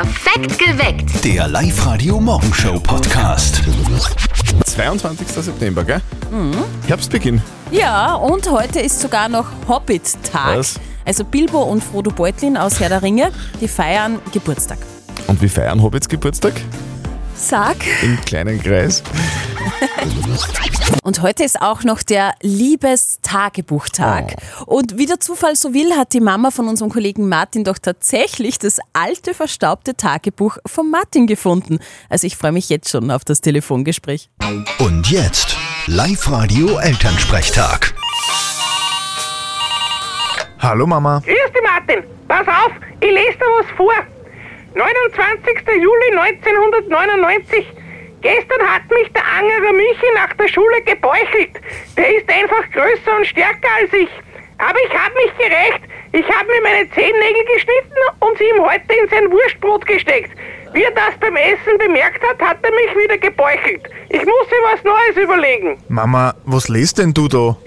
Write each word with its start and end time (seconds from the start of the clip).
Perfekt 0.00 0.58
geweckt. 0.58 1.24
Der 1.26 1.46
Live-Radio-Morgenshow-Podcast. 1.46 3.60
22. 4.64 5.28
September, 5.28 5.84
gell? 5.84 6.00
Herbstbeginn. 6.86 7.42
Ja, 7.70 8.14
und 8.14 8.50
heute 8.50 8.80
ist 8.80 8.98
sogar 8.98 9.28
noch 9.28 9.44
Hobbit-Tag. 9.68 10.56
Was? 10.56 10.80
Also 11.04 11.22
Bilbo 11.22 11.64
und 11.64 11.84
Frodo 11.84 12.10
Beutlin 12.10 12.56
aus 12.56 12.80
Herr 12.80 12.88
der 12.88 13.02
Ringe, 13.02 13.30
die 13.60 13.68
feiern 13.68 14.20
Geburtstag. 14.32 14.78
Und 15.26 15.42
wie 15.42 15.50
feiern 15.50 15.82
Hobbits 15.82 16.08
Geburtstag? 16.08 16.54
Sag. 17.34 17.76
Im 18.00 18.18
kleinen 18.22 18.58
Kreis. 18.62 19.02
Und 21.02 21.22
heute 21.22 21.44
ist 21.44 21.60
auch 21.60 21.82
noch 21.82 22.02
der 22.02 22.34
Liebestagebuchtag. 22.42 24.36
Und 24.66 24.98
wie 24.98 25.06
der 25.06 25.18
Zufall 25.18 25.56
so 25.56 25.72
will, 25.74 25.96
hat 25.96 26.12
die 26.12 26.20
Mama 26.20 26.50
von 26.50 26.68
unserem 26.68 26.90
Kollegen 26.90 27.26
Martin 27.28 27.64
doch 27.64 27.78
tatsächlich 27.78 28.58
das 28.58 28.78
alte, 28.92 29.32
verstaubte 29.34 29.96
Tagebuch 29.96 30.58
von 30.66 30.90
Martin 30.90 31.26
gefunden. 31.26 31.78
Also 32.08 32.26
ich 32.26 32.36
freue 32.36 32.52
mich 32.52 32.68
jetzt 32.68 32.90
schon 32.90 33.10
auf 33.10 33.24
das 33.24 33.40
Telefongespräch. 33.40 34.28
Und 34.78 35.10
jetzt 35.10 35.56
Live-Radio-Elternsprechtag. 35.86 37.94
Hallo 40.58 40.86
Mama. 40.86 41.22
Grüß 41.24 41.52
dich, 41.52 41.62
Martin. 41.64 42.04
Pass 42.28 42.46
auf, 42.46 42.72
ich 43.00 43.10
lese 43.10 43.38
dir 43.38 43.46
was 43.58 43.66
vor. 43.76 43.94
29. 44.74 45.82
Juli 45.82 46.18
1999. 46.18 47.79
Gestern 48.22 48.60
hat 48.68 48.82
mich 48.90 49.10
der 49.12 49.24
Angerer 49.24 49.72
Michi 49.72 50.06
nach 50.14 50.34
der 50.34 50.48
Schule 50.48 50.82
gebäuchelt. 50.82 51.52
Der 51.96 52.16
ist 52.16 52.28
einfach 52.28 52.70
größer 52.70 53.16
und 53.16 53.26
stärker 53.26 53.68
als 53.80 53.92
ich. 53.92 54.10
Aber 54.58 54.78
ich 54.86 54.92
habe 54.92 55.14
mich 55.14 55.36
gerecht. 55.38 55.80
Ich 56.12 56.28
habe 56.28 56.46
mir 56.48 56.60
meine 56.62 56.90
Zehennägel 56.90 57.44
geschnitten 57.54 57.96
und 58.20 58.36
sie 58.36 58.44
ihm 58.44 58.62
heute 58.62 58.92
in 58.92 59.08
sein 59.08 59.30
Wurstbrot 59.30 59.86
gesteckt. 59.86 60.32
Wie 60.72 60.82
er 60.82 60.90
das 60.90 61.16
beim 61.18 61.34
Essen 61.36 61.78
bemerkt 61.78 62.22
hat, 62.22 62.40
hat 62.40 62.58
er 62.62 62.70
mich 62.70 63.04
wieder 63.04 63.16
gebäuchelt. 63.16 63.88
Ich 64.10 64.20
muss 64.24 64.50
mir 64.50 64.72
was 64.72 64.84
Neues 64.84 65.16
überlegen. 65.16 65.82
Mama, 65.88 66.34
was 66.44 66.68
lest 66.68 66.98
denn 66.98 67.14
du 67.14 67.28
da? 67.28 67.56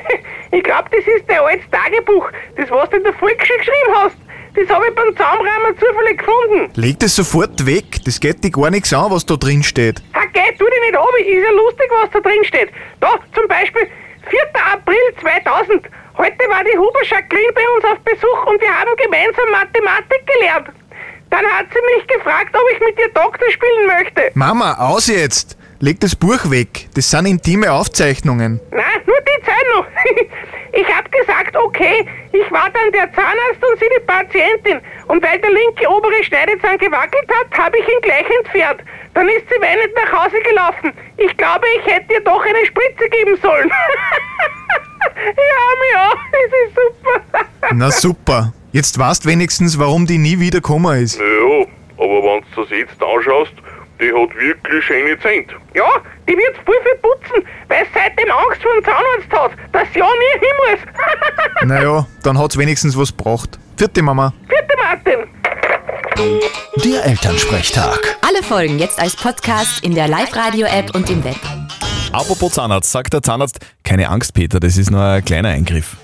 Ich 0.51 0.61
glaube, 0.61 0.87
das 0.91 1.03
ist 1.07 1.27
dein 1.27 1.39
altes 1.39 1.65
Tagebuch, 1.71 2.29
das 2.57 2.69
was 2.69 2.87
du 2.91 2.97
in 2.97 3.03
der 3.03 3.13
Volksschule 3.13 3.57
geschrieben 3.57 3.95
hast. 3.95 4.15
Das 4.55 4.69
habe 4.69 4.85
ich 4.87 4.95
beim 4.95 5.15
Zaumrahmen 5.17 5.73
zufällig 5.79 6.17
gefunden. 6.19 6.71
Leg 6.75 6.99
das 6.99 7.15
sofort 7.15 7.65
weg. 7.65 8.03
Das 8.05 8.19
geht 8.19 8.43
dich 8.43 8.53
gar 8.53 8.69
nichts 8.69 8.93
an, 8.93 9.09
was 9.11 9.25
da 9.25 9.35
drin 9.35 9.63
steht. 9.63 10.01
Okay, 10.13 10.53
tu 10.57 10.65
dich 10.65 10.81
nicht 10.85 10.95
ab, 10.97 11.09
ist 11.19 11.27
ja 11.27 11.51
lustig, 11.51 11.89
was 12.01 12.09
da 12.11 12.19
drin 12.19 12.43
steht. 12.45 12.69
Da, 12.99 13.09
zum 13.33 13.47
Beispiel, 13.47 13.87
4. 14.29 14.39
April 14.73 15.03
2000. 15.19 15.89
Heute 16.17 16.43
war 16.49 16.63
die 16.63 16.77
Huber 16.77 17.03
Jacqueline 17.03 17.53
bei 17.53 17.63
uns 17.75 17.85
auf 17.85 17.99
Besuch 18.05 18.45
und 18.45 18.61
wir 18.61 18.69
haben 18.69 18.91
gemeinsam 19.01 19.49
Mathematik 19.51 20.21
gelernt. 20.27 20.69
Dann 21.31 21.45
hat 21.45 21.65
sie 21.73 21.81
mich 21.97 22.07
gefragt, 22.07 22.55
ob 22.55 22.61
ich 22.73 22.79
mit 22.79 22.99
ihr 22.99 23.09
Doktor 23.09 23.49
spielen 23.51 23.87
möchte. 23.87 24.31
Mama, 24.35 24.75
aus 24.75 25.07
jetzt. 25.07 25.57
Leg 25.79 25.99
das 25.99 26.15
Buch 26.15 26.49
weg. 26.51 26.87
Das 26.93 27.09
sind 27.09 27.25
intime 27.25 27.71
Aufzeichnungen. 27.71 28.61
Nein, 28.69 29.01
nur 29.07 29.17
die 29.21 29.43
Zeit 29.43 29.65
noch. 29.75 29.87
Ich 30.75 30.87
hab 30.87 31.11
gesagt, 31.11 31.55
okay, 31.55 32.03
ich 32.31 32.51
war 32.51 32.67
dann 32.71 32.91
der 32.91 33.11
Zahnarzt 33.13 33.61
und 33.61 33.79
sie 33.79 33.85
die 33.95 34.03
Patientin. 34.05 34.81
Und 35.07 35.23
weil 35.23 35.39
der 35.39 35.51
linke 35.51 35.87
obere 35.87 36.23
Schneidezahn 36.23 36.79
gewackelt 36.79 37.29
hat, 37.29 37.57
habe 37.57 37.77
ich 37.77 37.87
ihn 37.87 38.01
gleich 38.01 38.25
entfernt. 38.39 38.81
Dann 39.13 39.29
ist 39.29 39.45
sie 39.49 39.61
weinend 39.61 39.93
nach 39.93 40.23
Hause 40.23 40.41
gelaufen. 40.41 40.91
Ich 41.17 41.37
glaube, 41.37 41.65
ich 41.77 41.85
hätte 41.85 42.13
ihr 42.13 42.21
doch 42.21 42.43
eine 42.43 42.65
Spritze 42.65 43.07
geben 43.07 43.37
sollen. 43.39 43.69
ja, 45.15 45.93
ja, 45.93 46.11
es 46.31 46.69
ist 46.69 46.75
super. 46.75 47.45
Na 47.71 47.91
super. 47.91 48.53
Jetzt 48.71 48.97
weißt 48.97 49.27
wenigstens, 49.27 49.77
warum 49.77 50.07
die 50.07 50.17
nie 50.17 50.39
wieder 50.39 50.57
gekommen 50.57 51.03
ist. 51.03 51.19
Ja, 51.19 51.67
aber 51.97 52.23
wenn 52.23 52.43
du 52.55 52.61
das 52.61 52.69
jetzt 52.71 53.03
anschaust, 53.03 53.53
die 53.99 54.11
hat 54.11 54.35
wirklich 54.35 54.85
schöne 54.85 55.19
Zähne. 55.19 55.47
Ja, 55.73 55.87
die 56.27 56.33
wird 56.33 56.55
voll 56.65 56.75
viel 56.83 56.95
putzen, 57.01 57.47
weil 57.67 57.85
sie 57.85 57.91
seitdem 57.93 58.31
Angst 58.31 58.61
vor 58.61 58.73
dem 58.73 58.83
Zahnarzt 58.83 59.31
hat, 59.31 59.51
dass 59.71 59.93
sie 59.93 59.99
ja 59.99 60.05
nie 60.05 60.39
hin 60.39 60.55
muss. 60.69 60.79
Naja, 61.67 62.05
dann 62.23 62.37
hat's 62.37 62.57
wenigstens 62.57 62.97
was 62.97 63.15
gebracht. 63.15 63.57
Vierte 63.77 64.01
Mama. 64.01 64.33
Bitte, 64.47 64.75
Martin. 64.77 65.29
Der 66.83 67.05
Elternsprechtag. 67.05 68.17
Alle 68.21 68.43
Folgen 68.43 68.79
jetzt 68.79 68.99
als 68.99 69.15
Podcast 69.15 69.81
in 69.83 69.95
der 69.95 70.07
Live-Radio-App 70.09 70.93
und 70.93 71.09
im 71.09 71.23
Web. 71.23 71.37
Apropos 72.11 72.53
Zahnarzt, 72.53 72.91
sagt 72.91 73.13
der 73.13 73.21
Zahnarzt, 73.23 73.59
keine 73.83 74.09
Angst, 74.09 74.33
Peter, 74.33 74.59
das 74.59 74.77
ist 74.77 74.91
nur 74.91 75.01
ein 75.01 75.23
kleiner 75.25 75.49
Eingriff. 75.49 75.95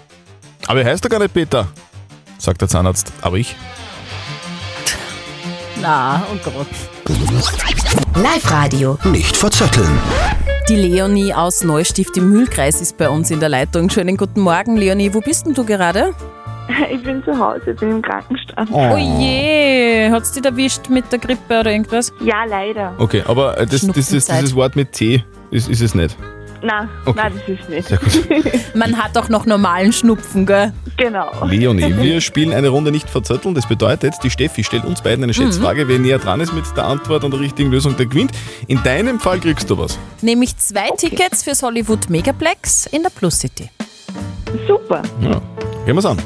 Aber 0.67 0.81
er 0.81 0.91
heißt 0.91 1.03
doch 1.03 1.09
gar 1.09 1.19
nicht 1.19 1.33
Peter, 1.33 1.67
sagt 2.37 2.61
der 2.61 2.67
Zahnarzt. 2.69 3.11
Aber 3.21 3.35
ich? 3.37 3.55
Na, 5.81 6.21
oh 6.31 6.37
Gott. 6.43 6.67
Live-Radio. 8.15 8.97
Nicht 9.05 9.37
verzetteln. 9.37 9.89
Die 10.67 10.75
Leonie 10.75 11.33
aus 11.33 11.63
Neustift 11.63 12.17
im 12.17 12.29
Mühlkreis 12.31 12.81
ist 12.81 12.97
bei 12.97 13.09
uns 13.09 13.31
in 13.31 13.39
der 13.39 13.47
Leitung. 13.47 13.89
Schönen 13.89 14.17
guten 14.17 14.41
Morgen, 14.41 14.75
Leonie. 14.75 15.13
Wo 15.13 15.21
bist 15.21 15.45
denn 15.45 15.53
du 15.53 15.63
gerade? 15.63 16.13
Ich 16.91 17.01
bin 17.01 17.23
zu 17.23 17.37
Hause, 17.37 17.73
bin 17.73 17.89
im 17.89 18.01
Krankenstand. 18.03 18.69
Oh 18.71 18.95
je, 18.95 20.07
hat's 20.11 20.33
dich 20.33 20.45
erwischt 20.45 20.87
mit 20.87 21.11
der 21.11 21.17
Grippe 21.17 21.61
oder 21.61 21.71
irgendwas? 21.71 22.13
Ja, 22.21 22.45
leider. 22.45 22.93
Okay, 22.99 23.23
aber 23.25 23.57
äh, 23.57 23.65
das, 23.65 23.69
das, 23.69 23.79
das, 23.81 23.81
Schnupfenzeit. 23.81 24.41
dieses 24.41 24.55
Wort 24.55 24.75
mit 24.75 24.91
T 24.91 25.23
ist, 25.49 25.67
ist 25.67 25.81
es 25.81 25.95
nicht. 25.95 26.15
Nein, 26.61 26.89
Okay. 27.05 27.19
nein, 27.23 27.33
das 27.47 27.59
ist 27.59 27.69
nicht. 27.69 27.87
Sehr 27.87 27.97
gut. 27.97 28.51
Man 28.75 28.97
hat 28.97 29.17
auch 29.17 29.29
noch 29.29 29.45
normalen 29.45 29.93
Schnupfen, 29.93 30.45
gell? 30.45 30.73
Genau. 30.97 31.31
Leonie, 31.45 31.95
wir 32.01 32.19
spielen 32.21 32.51
eine 32.53 32.69
Runde 32.69 32.91
nicht 32.91 33.09
verzötteln. 33.09 33.55
Das 33.55 33.67
bedeutet, 33.67 34.15
die 34.23 34.29
Steffi 34.29 34.63
stellt 34.63 34.83
uns 34.83 35.01
beiden 35.01 35.23
eine 35.23 35.33
Schätzfrage. 35.33 35.87
Wer 35.87 35.99
näher 35.99 36.19
dran 36.19 36.41
ist 36.41 36.53
mit 36.53 36.65
der 36.75 36.85
Antwort 36.85 37.23
und 37.23 37.31
der 37.31 37.39
richtigen 37.39 37.71
Lösung, 37.71 37.95
der 37.95 38.07
gewinnt. 38.07 38.31
In 38.67 38.83
deinem 38.83 39.19
Fall 39.19 39.39
kriegst 39.39 39.69
du 39.69 39.77
was. 39.77 39.97
Nämlich 40.21 40.57
zwei 40.57 40.89
Tickets 40.97 41.43
fürs 41.43 41.63
Hollywood 41.63 42.09
Megaplex 42.09 42.87
in 42.87 43.03
der 43.03 43.09
Plus 43.09 43.39
City. 43.39 43.69
Super. 44.67 45.01
Ja. 45.21 45.41
Gehen 45.85 45.95
wir's 45.95 46.05
an. 46.05 46.17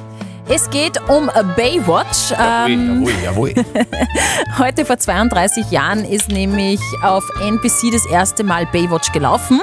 Es 0.49 0.69
geht 0.69 0.99
um 1.09 1.27
Baywatch. 1.55 2.33
Ähm, 2.39 3.03
Jawohl, 3.23 3.53
jawohl. 3.53 3.53
heute 4.59 4.85
vor 4.85 4.97
32 4.97 5.71
Jahren 5.71 6.03
ist 6.05 6.29
nämlich 6.29 6.79
auf 7.01 7.23
NBC 7.41 7.91
das 7.91 8.05
erste 8.05 8.43
Mal 8.43 8.65
Baywatch 8.71 9.11
gelaufen. 9.13 9.61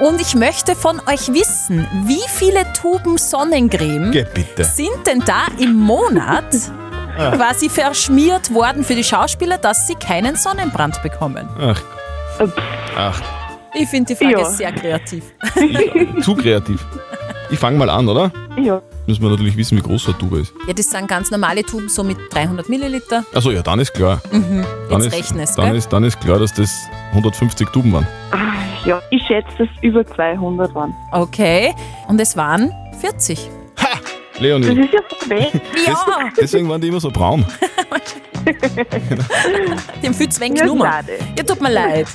Und 0.00 0.20
ich 0.20 0.34
möchte 0.34 0.76
von 0.76 1.00
euch 1.08 1.32
wissen, 1.32 1.86
wie 2.04 2.20
viele 2.28 2.70
Tuben 2.74 3.16
Sonnencreme 3.18 4.10
Geh 4.12 4.24
bitte. 4.32 4.64
sind 4.64 5.06
denn 5.06 5.20
da 5.24 5.46
im 5.58 5.74
Monat 5.74 6.44
quasi 7.16 7.68
verschmiert 7.68 8.52
worden 8.54 8.84
für 8.84 8.94
die 8.94 9.02
Schauspieler, 9.04 9.58
dass 9.58 9.86
sie 9.88 9.94
keinen 9.96 10.36
Sonnenbrand 10.36 11.02
bekommen? 11.02 11.48
Ach. 11.60 11.80
Ach, 12.96 13.20
Ich 13.74 13.88
finde 13.88 14.14
die 14.14 14.24
Frage 14.24 14.40
Ja. 14.42 14.44
sehr 14.50 14.72
kreativ. 14.72 15.24
zu 16.22 16.36
kreativ. 16.36 16.84
Ich 17.50 17.58
fange 17.58 17.76
mal 17.78 17.90
an, 17.90 18.08
oder? 18.08 18.30
Ja. 18.56 18.80
Müssen 19.08 19.22
wir 19.22 19.30
natürlich 19.30 19.56
wissen, 19.56 19.78
wie 19.78 19.80
groß 19.80 20.02
so 20.04 20.10
eine 20.10 20.18
Tube 20.20 20.34
ist. 20.40 20.52
Ja, 20.66 20.74
das 20.74 20.90
sind 20.90 21.08
ganz 21.08 21.30
normale 21.30 21.62
Tuben, 21.62 21.88
so 21.88 22.04
mit 22.04 22.18
300 22.30 22.68
Milliliter. 22.68 23.24
Achso, 23.34 23.50
ja, 23.50 23.62
dann 23.62 23.80
ist 23.80 23.94
klar. 23.94 24.20
Dann, 24.30 24.66
Jetzt 24.90 25.06
ist, 25.06 25.12
rechnen 25.14 25.40
es, 25.40 25.54
dann, 25.54 25.64
gell? 25.68 25.76
ist, 25.76 25.88
dann 25.90 26.04
ist 26.04 26.20
klar, 26.20 26.38
dass 26.38 26.52
das 26.52 26.70
150 27.12 27.70
Tuben 27.70 27.90
waren. 27.94 28.06
Ja, 28.84 29.00
ich 29.10 29.22
schätze, 29.26 29.48
dass 29.56 29.68
es 29.74 29.82
über 29.82 30.06
200 30.06 30.74
waren. 30.74 30.92
Okay, 31.12 31.74
und 32.08 32.20
es 32.20 32.36
waren 32.36 32.70
40. 33.00 33.48
Das 33.76 34.40
Leonie, 34.42 34.66
ist 34.66 34.92
ja 34.92 35.00
so 35.08 35.30
weh. 35.30 35.46
Ja, 35.86 35.96
deswegen 36.38 36.68
waren 36.68 36.80
die 36.82 36.88
immer 36.88 37.00
so 37.00 37.10
braun. 37.10 37.46
dem 40.02 40.12
viel 40.12 40.28
zu 40.28 40.38
wenig 40.42 40.60
Ja, 40.60 40.66
Nummer. 40.66 40.84
schade. 40.84 41.12
Ja, 41.36 41.44
tut 41.44 41.62
mir 41.62 41.72
leid. 41.72 42.06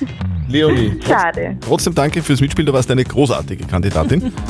Leonie, 0.48 1.00
Schade. 1.08 1.58
trotzdem 1.62 1.96
danke 1.96 2.22
fürs 2.22 2.40
Mitspiel, 2.40 2.66
du 2.66 2.74
warst 2.74 2.92
eine 2.92 3.03
großartige 3.03 3.66
Kandidatin. 3.66 4.32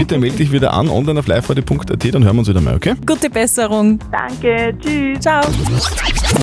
Bitte 0.00 0.16
melde 0.16 0.38
dich 0.38 0.50
wieder 0.50 0.72
an, 0.72 0.88
online 0.88 1.20
auf 1.20 1.26
liveradio.at, 1.26 2.14
dann 2.14 2.24
hören 2.24 2.36
wir 2.36 2.38
uns 2.38 2.48
wieder 2.48 2.62
mal, 2.62 2.74
okay? 2.74 2.94
Gute 3.04 3.28
Besserung. 3.28 3.98
Danke. 4.10 4.74
Tschüss. 4.80 5.20
Ciao. 5.20 5.42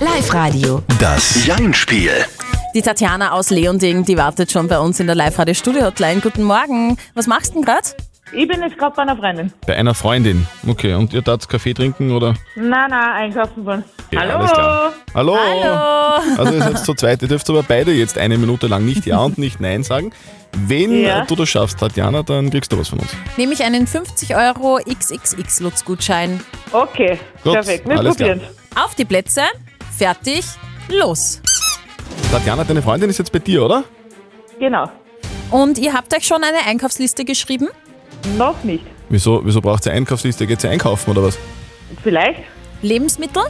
Live-Radio. 0.00 0.80
Das 1.00 1.44
Jein-Spiel. 1.44 2.12
Die 2.72 2.82
Tatjana 2.82 3.32
aus 3.32 3.50
Leonding, 3.50 4.04
die 4.04 4.16
wartet 4.16 4.52
schon 4.52 4.68
bei 4.68 4.78
uns 4.78 5.00
in 5.00 5.08
der 5.08 5.16
Live-Radio-Studio-Hotline. 5.16 6.20
Guten 6.20 6.44
Morgen. 6.44 6.96
Was 7.14 7.26
machst 7.26 7.50
du 7.50 7.54
denn 7.54 7.64
gerade? 7.64 7.88
Ich 8.30 8.46
bin 8.46 8.60
jetzt 8.62 8.78
gerade 8.78 8.94
bei 8.94 9.02
einer 9.02 9.16
Freundin. 9.16 9.52
Bei 9.66 9.74
einer 9.74 9.94
Freundin. 9.94 10.46
Okay, 10.64 10.94
und 10.94 11.12
ihr 11.12 11.24
tat 11.24 11.48
Kaffee 11.48 11.74
trinken 11.74 12.12
oder? 12.12 12.34
Nein, 12.54 12.90
nein, 12.90 12.92
einkaufen 12.92 13.64
wollen. 13.64 13.82
Ja, 14.12 14.20
Hallo. 14.20 14.34
alles 14.34 14.52
klar. 14.52 14.92
Hallo. 15.14 15.36
Hallo. 15.36 16.38
Also 16.38 16.54
ihr 16.54 16.62
seid 16.62 16.78
zu 16.78 16.94
zweit, 16.94 17.22
ihr 17.22 17.28
dürft 17.28 17.50
aber 17.50 17.64
beide 17.64 17.90
jetzt 17.92 18.18
eine 18.18 18.38
Minute 18.38 18.68
lang 18.68 18.84
nicht 18.84 19.04
Ja 19.06 19.18
und 19.18 19.36
nicht 19.38 19.60
Nein 19.60 19.82
sagen. 19.82 20.12
Wenn 20.52 21.02
Ja. 21.02 21.24
du 21.24 21.34
das 21.36 21.48
schaffst, 21.48 21.78
Tatjana, 21.78 22.22
dann 22.22 22.50
kriegst 22.50 22.72
du 22.72 22.78
was 22.78 22.88
von 22.88 22.98
uns. 23.00 23.10
Nehme 23.36 23.52
ich 23.52 23.62
einen 23.62 23.86
50 23.86 24.34
Euro 24.34 24.78
XXX-Lutz-Gutschein. 24.78 26.40
Okay, 26.72 27.18
Gut, 27.44 27.52
perfekt. 27.54 27.88
Wir 27.88 27.98
alles 27.98 28.16
klar. 28.16 28.30
probieren 28.30 28.48
Auf 28.74 28.94
die 28.94 29.04
Plätze. 29.04 29.42
Fertig. 29.96 30.44
Los. 30.88 31.40
Tatjana, 32.30 32.64
deine 32.64 32.82
Freundin 32.82 33.10
ist 33.10 33.18
jetzt 33.18 33.32
bei 33.32 33.38
dir, 33.38 33.64
oder? 33.64 33.84
Genau. 34.58 34.90
Und 35.50 35.78
ihr 35.78 35.92
habt 35.92 36.14
euch 36.14 36.26
schon 36.26 36.42
eine 36.42 36.58
Einkaufsliste 36.66 37.24
geschrieben? 37.24 37.68
Noch 38.36 38.62
nicht. 38.64 38.84
Wieso, 39.08 39.40
wieso 39.44 39.60
braucht 39.60 39.84
sie 39.84 39.90
Einkaufsliste? 39.90 40.46
Geht 40.46 40.60
sie 40.60 40.68
einkaufen 40.68 41.10
oder 41.10 41.22
was? 41.22 41.38
Vielleicht? 42.02 42.40
Lebensmittel? 42.82 43.42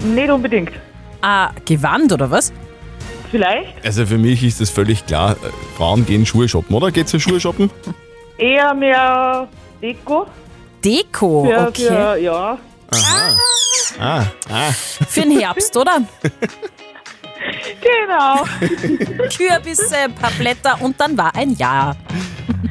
Nicht 0.00 0.28
unbedingt. 0.30 0.72
Ah, 1.22 1.50
Gewand 1.64 2.12
oder 2.12 2.30
was? 2.30 2.52
Vielleicht 3.34 3.84
Also 3.84 4.06
für 4.06 4.16
mich 4.16 4.44
ist 4.44 4.60
das 4.60 4.70
völlig 4.70 5.06
klar. 5.06 5.32
Äh, 5.32 5.76
Frauen 5.76 6.06
gehen 6.06 6.24
Schuhe 6.24 6.48
shoppen, 6.48 6.72
oder? 6.76 6.92
Geht's 6.92 7.10
für 7.10 7.18
Schuhe 7.18 7.40
shoppen? 7.40 7.68
eher 8.38 8.72
mehr 8.74 9.48
Deko. 9.82 10.26
Deko, 10.84 11.44
Für, 11.44 11.66
okay. 11.66 11.86
für, 11.88 12.16
ja. 12.18 12.58
Ah, 13.98 14.24
ah. 14.48 14.70
Für 15.08 15.22
den 15.22 15.40
Herbst, 15.40 15.76
oder? 15.76 15.98
Genau. 17.80 18.44
Kürbisse, 19.36 19.96
ein 19.96 20.14
paar 20.14 20.30
Blätter 20.38 20.80
und 20.80 20.98
dann 20.98 21.18
war 21.18 21.34
ein 21.34 21.54
Jahr. 21.56 21.94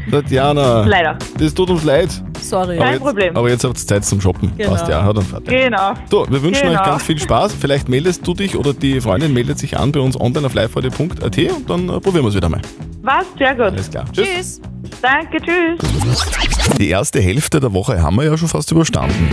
Tatjana, 0.09 0.85
Leider. 0.85 1.17
das 1.37 1.53
tut 1.53 1.69
uns 1.69 1.83
leid. 1.83 2.09
Sorry. 2.43 2.77
Kein 2.77 2.93
jetzt, 2.93 3.03
Problem. 3.03 3.35
Aber 3.37 3.49
jetzt 3.49 3.63
habt 3.63 3.77
ihr 3.77 3.87
Zeit 3.87 4.05
zum 4.05 4.21
Shoppen. 4.21 4.51
Genau. 4.57 4.71
Passt 4.71 4.87
ja, 4.87 5.03
hat 5.03 5.17
dann 5.17 5.25
fertig. 5.25 5.49
Genau. 5.49 5.93
So, 6.09 6.25
wir 6.29 6.41
wünschen 6.41 6.67
Genau. 6.67 6.79
euch 6.81 6.85
ganz 6.85 7.03
viel 7.03 7.19
Spaß. 7.19 7.53
Vielleicht 7.59 7.89
meldest 7.89 8.25
du 8.27 8.33
dich 8.33 8.55
oder 8.55 8.73
die 8.73 9.01
Freundin 9.01 9.33
meldet 9.33 9.59
sich 9.59 9.77
an 9.77 9.91
bei 9.91 9.99
uns 9.99 10.19
online 10.19 10.45
auf 10.47 10.53
liveradio.at 10.53 11.37
und 11.37 11.69
dann 11.69 11.89
äh, 11.89 11.99
probieren 11.99 12.23
wir 12.25 12.29
es 12.29 12.35
wieder 12.35 12.49
mal. 12.49 12.61
Was? 13.01 13.25
Sehr 13.37 13.53
gut. 13.55 13.65
Alles 13.65 13.89
klar. 13.89 14.05
Tschüss. 14.11 14.25
Tschüss. 14.27 14.61
Danke, 15.01 15.37
tschüss. 15.41 16.77
Die 16.77 16.89
erste 16.89 17.19
Hälfte 17.21 17.59
der 17.59 17.73
Woche 17.73 18.01
haben 18.01 18.15
wir 18.17 18.23
ja 18.25 18.37
schon 18.37 18.47
fast 18.47 18.71
überstanden. 18.71 19.29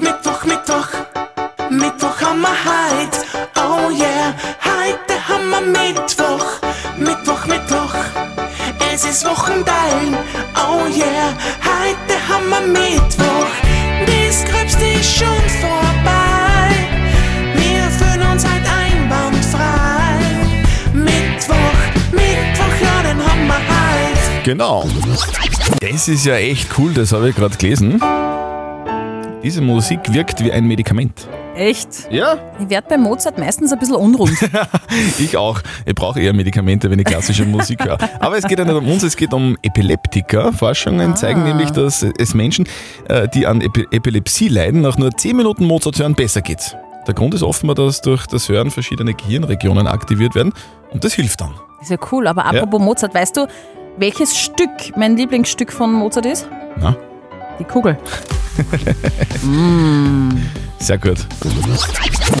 Mittwoch, 0.00 0.44
Mittwoch, 0.44 0.88
Mittwoch 1.70 2.20
haben 2.20 2.40
wir 2.40 2.48
heut. 2.48 3.14
Oh 3.56 3.90
yeah, 3.90 4.34
heute 4.64 5.28
haben 5.28 5.50
wir. 5.50 5.60
Mittwoch, 5.60 6.07
ist 9.08 9.24
Wochenteil. 9.24 10.12
Oh 10.54 10.86
yeah, 10.86 11.32
heute 11.64 12.14
haben 12.28 12.48
wir 12.50 12.60
Mittwoch. 12.60 13.46
Das 14.06 14.44
Gröbste 14.44 14.84
ist 14.84 15.16
schon 15.16 15.42
vorbei. 15.60 16.68
Wir 17.54 17.90
fühlen 17.90 18.30
uns 18.30 18.44
halt 18.46 18.64
einwandfrei. 18.66 20.18
Mittwoch, 20.92 21.78
Mittwoch, 22.12 22.74
ja, 22.82 23.02
den 23.02 23.18
haben 23.24 23.46
wir 23.46 23.54
heut. 23.54 24.44
Genau. 24.44 24.86
Das 25.80 26.08
ist 26.08 26.26
ja 26.26 26.34
echt 26.34 26.68
cool, 26.78 26.92
das 26.92 27.12
habe 27.12 27.30
ich 27.30 27.36
gerade 27.36 27.56
gelesen. 27.56 28.02
Diese 29.42 29.60
Musik 29.62 30.00
wirkt 30.12 30.44
wie 30.44 30.52
ein 30.52 30.66
Medikament. 30.66 31.28
Echt? 31.58 32.08
Ja, 32.12 32.36
Ich 32.60 32.70
werde 32.70 32.86
bei 32.88 32.96
Mozart 32.96 33.36
meistens 33.36 33.72
ein 33.72 33.80
bisschen 33.80 33.96
unrund. 33.96 34.30
ich 35.18 35.36
auch. 35.36 35.60
Ich 35.84 35.94
brauche 35.94 36.20
eher 36.20 36.32
Medikamente, 36.32 36.88
wenn 36.88 37.00
ich 37.00 37.04
klassische 37.04 37.44
Musik 37.44 37.84
höre. 37.84 37.98
Aber 38.20 38.38
es 38.38 38.46
geht 38.46 38.60
ja 38.60 38.64
nicht 38.64 38.76
um 38.76 38.88
uns, 38.88 39.02
es 39.02 39.16
geht 39.16 39.34
um 39.34 39.56
Epileptiker. 39.62 40.52
Forschungen 40.52 41.16
zeigen 41.16 41.42
nämlich, 41.42 41.70
dass 41.70 42.04
es 42.16 42.32
Menschen, 42.32 42.68
äh, 43.08 43.26
die 43.26 43.44
an 43.44 43.60
Epi 43.60 43.88
Epilepsie 43.90 44.46
leiden, 44.46 44.82
nach 44.82 44.98
nur 44.98 45.10
10 45.10 45.36
Minuten 45.36 45.64
Mozart 45.64 45.98
hören 45.98 46.14
besser 46.14 46.42
geht. 46.42 46.76
Der 47.08 47.14
Grund 47.14 47.34
ist 47.34 47.42
offenbar, 47.42 47.74
dass 47.74 48.02
durch 48.02 48.26
das 48.26 48.48
Hören 48.48 48.70
verschiedene 48.70 49.12
Gehirnregionen 49.14 49.88
aktiviert 49.88 50.36
werden 50.36 50.52
und 50.92 51.02
das 51.02 51.14
hilft 51.14 51.40
dann. 51.40 51.54
Ist 51.82 51.90
ja 51.90 51.96
cool, 52.12 52.28
aber 52.28 52.46
apropos 52.46 52.80
Mozart, 52.80 53.14
weißt 53.14 53.36
du, 53.36 53.48
welches 53.96 54.38
Stück 54.38 54.96
mein 54.96 55.16
Lieblingsstück 55.16 55.72
von 55.72 55.92
Mozart 55.92 56.26
ist? 56.26 56.48
Na? 56.76 56.94
Die 57.58 57.64
Kugel. 57.64 57.98
Sehr 60.78 60.98
gut. 60.98 61.18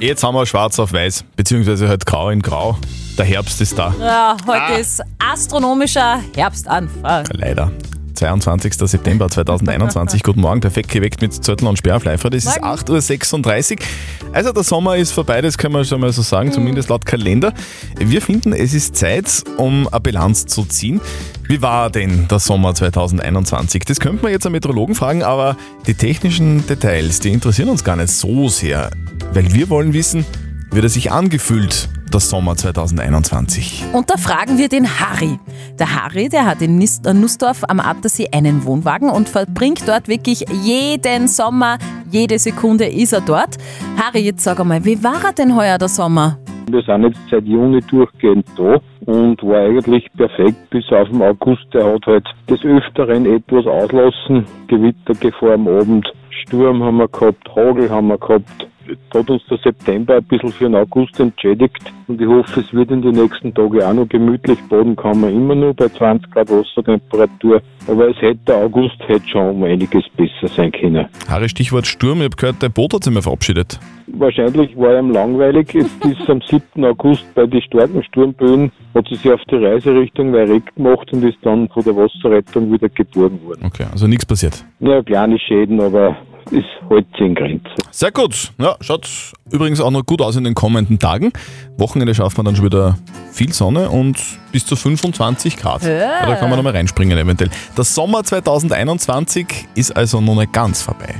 Jetzt 0.00 0.22
haben 0.22 0.34
wir 0.34 0.46
schwarz 0.46 0.78
auf 0.78 0.92
weiß, 0.92 1.24
beziehungsweise 1.36 1.88
halt 1.88 2.06
grau 2.06 2.30
in 2.30 2.42
grau. 2.42 2.78
Der 3.16 3.24
Herbst 3.24 3.60
ist 3.60 3.78
da. 3.78 3.94
Ja, 4.00 4.36
heute 4.46 4.80
ist 4.80 5.02
astronomischer 5.18 6.20
Herbstanfang. 6.34 7.24
Leider. 7.32 7.72
22. 8.18 8.74
September 8.74 9.28
2021. 9.28 10.24
Guten 10.24 10.40
Morgen, 10.40 10.60
perfekt 10.60 10.90
geweckt 10.90 11.22
mit 11.22 11.32
Zöttl 11.32 11.66
und 11.66 11.78
Sperrfleifer. 11.78 12.30
Das 12.30 12.46
ist 12.46 12.62
8.36 12.62 13.78
Uhr. 13.78 13.86
Also 14.32 14.52
der 14.52 14.64
Sommer 14.64 14.96
ist 14.96 15.12
vorbei, 15.12 15.40
das 15.40 15.56
können 15.56 15.74
wir 15.74 15.84
schon 15.84 16.00
mal 16.00 16.12
so 16.12 16.22
sagen, 16.22 16.50
zumindest 16.50 16.88
laut 16.88 17.06
Kalender. 17.06 17.54
Wir 17.96 18.20
finden, 18.20 18.52
es 18.52 18.74
ist 18.74 18.96
Zeit, 18.96 19.44
um 19.56 19.86
eine 19.86 20.00
Bilanz 20.00 20.46
zu 20.46 20.64
ziehen. 20.64 21.00
Wie 21.46 21.62
war 21.62 21.90
denn 21.90 22.26
der 22.26 22.40
Sommer 22.40 22.74
2021? 22.74 23.84
Das 23.84 24.00
könnte 24.00 24.24
man 24.24 24.32
jetzt 24.32 24.44
einen 24.46 24.54
Meteorologen 24.54 24.96
fragen, 24.96 25.22
aber 25.22 25.56
die 25.86 25.94
technischen 25.94 26.66
Details, 26.66 27.20
die 27.20 27.32
interessieren 27.32 27.68
uns 27.68 27.84
gar 27.84 27.94
nicht 27.94 28.10
so 28.10 28.48
sehr. 28.48 28.90
Weil 29.32 29.54
wir 29.54 29.70
wollen 29.70 29.92
wissen, 29.92 30.26
wie 30.72 30.80
er 30.80 30.88
sich 30.88 31.12
angefühlt, 31.12 31.88
der 32.08 32.20
Sommer 32.20 32.56
2021. 32.56 33.84
Und 33.92 34.10
da 34.10 34.16
fragen 34.16 34.58
wir 34.58 34.68
den 34.68 34.86
Harry. 34.86 35.38
Der 35.78 35.94
Harry, 35.94 36.28
der 36.28 36.46
hat 36.46 36.62
in 36.62 36.80
äh, 36.80 37.14
Nussdorf 37.14 37.64
am 37.68 37.80
Attersee 37.80 38.28
einen 38.32 38.64
Wohnwagen 38.64 39.10
und 39.10 39.28
verbringt 39.28 39.86
dort 39.86 40.08
wirklich 40.08 40.44
jeden 40.64 41.28
Sommer, 41.28 41.78
jede 42.10 42.38
Sekunde 42.38 42.86
ist 42.86 43.12
er 43.12 43.20
dort. 43.20 43.56
Harry, 43.96 44.20
jetzt 44.20 44.44
sag 44.44 44.60
einmal, 44.60 44.84
wie 44.84 45.02
war 45.02 45.24
er 45.24 45.32
denn 45.32 45.54
heuer 45.54 45.78
der 45.78 45.88
Sommer? 45.88 46.38
Wir 46.70 46.82
sind 46.82 47.02
jetzt 47.04 47.20
seit 47.30 47.44
Juni 47.44 47.80
durchgehend 47.80 48.46
da 48.56 48.78
und 49.06 49.42
war 49.42 49.60
eigentlich 49.60 50.06
perfekt 50.16 50.68
bis 50.70 50.84
auf 50.92 51.08
den 51.08 51.22
August. 51.22 51.66
Der 51.72 51.94
hat 51.94 52.06
halt 52.06 52.26
des 52.48 52.62
Öfteren 52.62 53.24
etwas 53.24 53.66
auslassen. 53.66 54.44
Gewittergefahr 54.66 55.54
am 55.54 55.66
Abend, 55.66 56.06
Sturm 56.42 56.82
haben 56.82 56.98
wir 56.98 57.08
gehabt, 57.08 57.48
Hagel 57.54 57.90
haben 57.90 58.08
wir 58.08 58.18
gehabt. 58.18 58.68
Hat 59.14 59.30
uns 59.30 59.42
der 59.50 59.58
September 59.58 60.16
ein 60.16 60.24
bisschen 60.24 60.52
für 60.52 60.64
den 60.64 60.74
August 60.74 61.18
entschädigt 61.20 61.92
und 62.08 62.20
ich 62.20 62.26
hoffe, 62.26 62.60
es 62.60 62.72
wird 62.72 62.90
in 62.90 63.02
den 63.02 63.14
nächsten 63.14 63.52
Tagen 63.54 63.82
auch 63.82 63.92
noch 63.92 64.08
gemütlich. 64.08 64.58
Baden 64.68 64.96
kann 64.96 65.20
man 65.20 65.32
immer 65.34 65.54
nur 65.54 65.74
bei 65.74 65.88
20 65.88 66.30
Grad 66.30 66.50
Wassertemperatur, 66.50 67.60
aber 67.86 68.08
es 68.08 68.16
hätte 68.16 68.40
der 68.46 68.56
August 68.56 68.96
hätte 69.06 69.28
schon 69.28 69.56
um 69.56 69.64
einiges 69.64 70.04
besser 70.16 70.48
sein 70.48 70.72
können. 70.72 71.06
Harry, 71.28 71.48
Stichwort 71.48 71.86
Sturm, 71.86 72.18
ich 72.18 72.24
habe 72.24 72.36
gehört, 72.36 72.62
der 72.62 72.70
Boot 72.70 72.94
hat 72.94 73.04
sich 73.04 73.12
mal 73.12 73.22
verabschiedet. 73.22 73.78
Wahrscheinlich 74.06 74.76
war 74.76 74.98
ihm 74.98 75.10
langweilig. 75.10 75.74
Jetzt 75.74 76.04
ist 76.04 76.28
am 76.30 76.40
7. 76.40 76.84
August 76.84 77.24
bei 77.34 77.46
den 77.46 77.60
starken 77.62 78.02
Sturmböen, 78.02 78.72
hat 78.94 79.06
sie 79.08 79.16
sich 79.16 79.30
auf 79.30 79.40
die 79.50 79.56
Reise 79.56 79.94
Richtung 79.94 80.32
Weirek 80.32 80.74
gemacht 80.74 81.12
und 81.12 81.22
ist 81.24 81.38
dann 81.42 81.68
von 81.68 81.84
der 81.84 81.94
Wasserrettung 81.94 82.72
wieder 82.72 82.88
geborgen 82.88 83.42
worden. 83.44 83.66
Okay, 83.66 83.84
also 83.90 84.06
nichts 84.06 84.24
passiert. 84.24 84.64
Ja, 84.80 85.02
kleine 85.02 85.38
Schäden, 85.38 85.80
aber 85.80 86.16
ist 86.50 86.64
halt 86.88 87.06
in 87.18 87.34
Grenzen. 87.34 87.68
Sehr 87.90 88.10
gut. 88.10 88.52
Ja, 88.58 88.76
schaut 88.80 89.08
übrigens 89.50 89.80
auch 89.80 89.90
noch 89.90 90.04
gut 90.04 90.20
aus 90.20 90.36
in 90.36 90.44
den 90.44 90.54
kommenden 90.54 90.98
Tagen. 90.98 91.32
Wochenende 91.76 92.14
schafft 92.14 92.36
man 92.36 92.46
dann 92.46 92.56
schon 92.56 92.64
wieder 92.64 92.98
viel 93.32 93.52
Sonne 93.52 93.90
und 93.90 94.18
bis 94.52 94.66
zu 94.66 94.76
25 94.76 95.56
Grad. 95.56 95.82
Ja. 95.82 96.26
Da 96.26 96.36
kann 96.36 96.48
man 96.48 96.58
nochmal 96.58 96.74
reinspringen 96.74 97.16
eventuell. 97.16 97.50
Der 97.76 97.84
Sommer 97.84 98.24
2021 98.24 99.68
ist 99.74 99.96
also 99.96 100.20
noch 100.20 100.36
nicht 100.36 100.52
ganz 100.52 100.82
vorbei. 100.82 101.14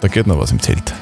Da 0.00 0.08
geht 0.08 0.26
noch 0.26 0.38
was 0.38 0.50
im 0.52 0.60
Zelt. 0.60 0.94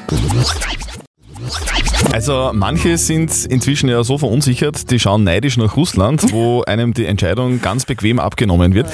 Also 2.11 2.51
manche 2.53 2.97
sind 2.97 3.45
inzwischen 3.45 3.89
ja 3.89 4.03
so 4.03 4.17
verunsichert, 4.17 4.91
die 4.91 4.99
schauen 4.99 5.23
neidisch 5.23 5.57
nach 5.57 5.75
Russland, 5.75 6.31
wo 6.31 6.61
einem 6.63 6.93
die 6.93 7.05
Entscheidung 7.05 7.61
ganz 7.61 7.85
bequem 7.85 8.19
abgenommen 8.19 8.73
wird. 8.73 8.87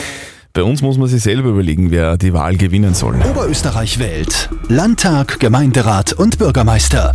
Bei 0.58 0.64
uns 0.64 0.82
muss 0.82 0.98
man 0.98 1.08
sich 1.08 1.22
selber 1.22 1.50
überlegen, 1.50 1.92
wer 1.92 2.18
die 2.18 2.34
Wahl 2.34 2.58
gewinnen 2.58 2.96
soll. 2.96 3.14
Oberösterreich 3.30 4.00
wählt. 4.00 4.50
Landtag, 4.70 5.40
Gemeinderat 5.40 6.14
und 6.14 6.40
Bürgermeister. 6.40 7.14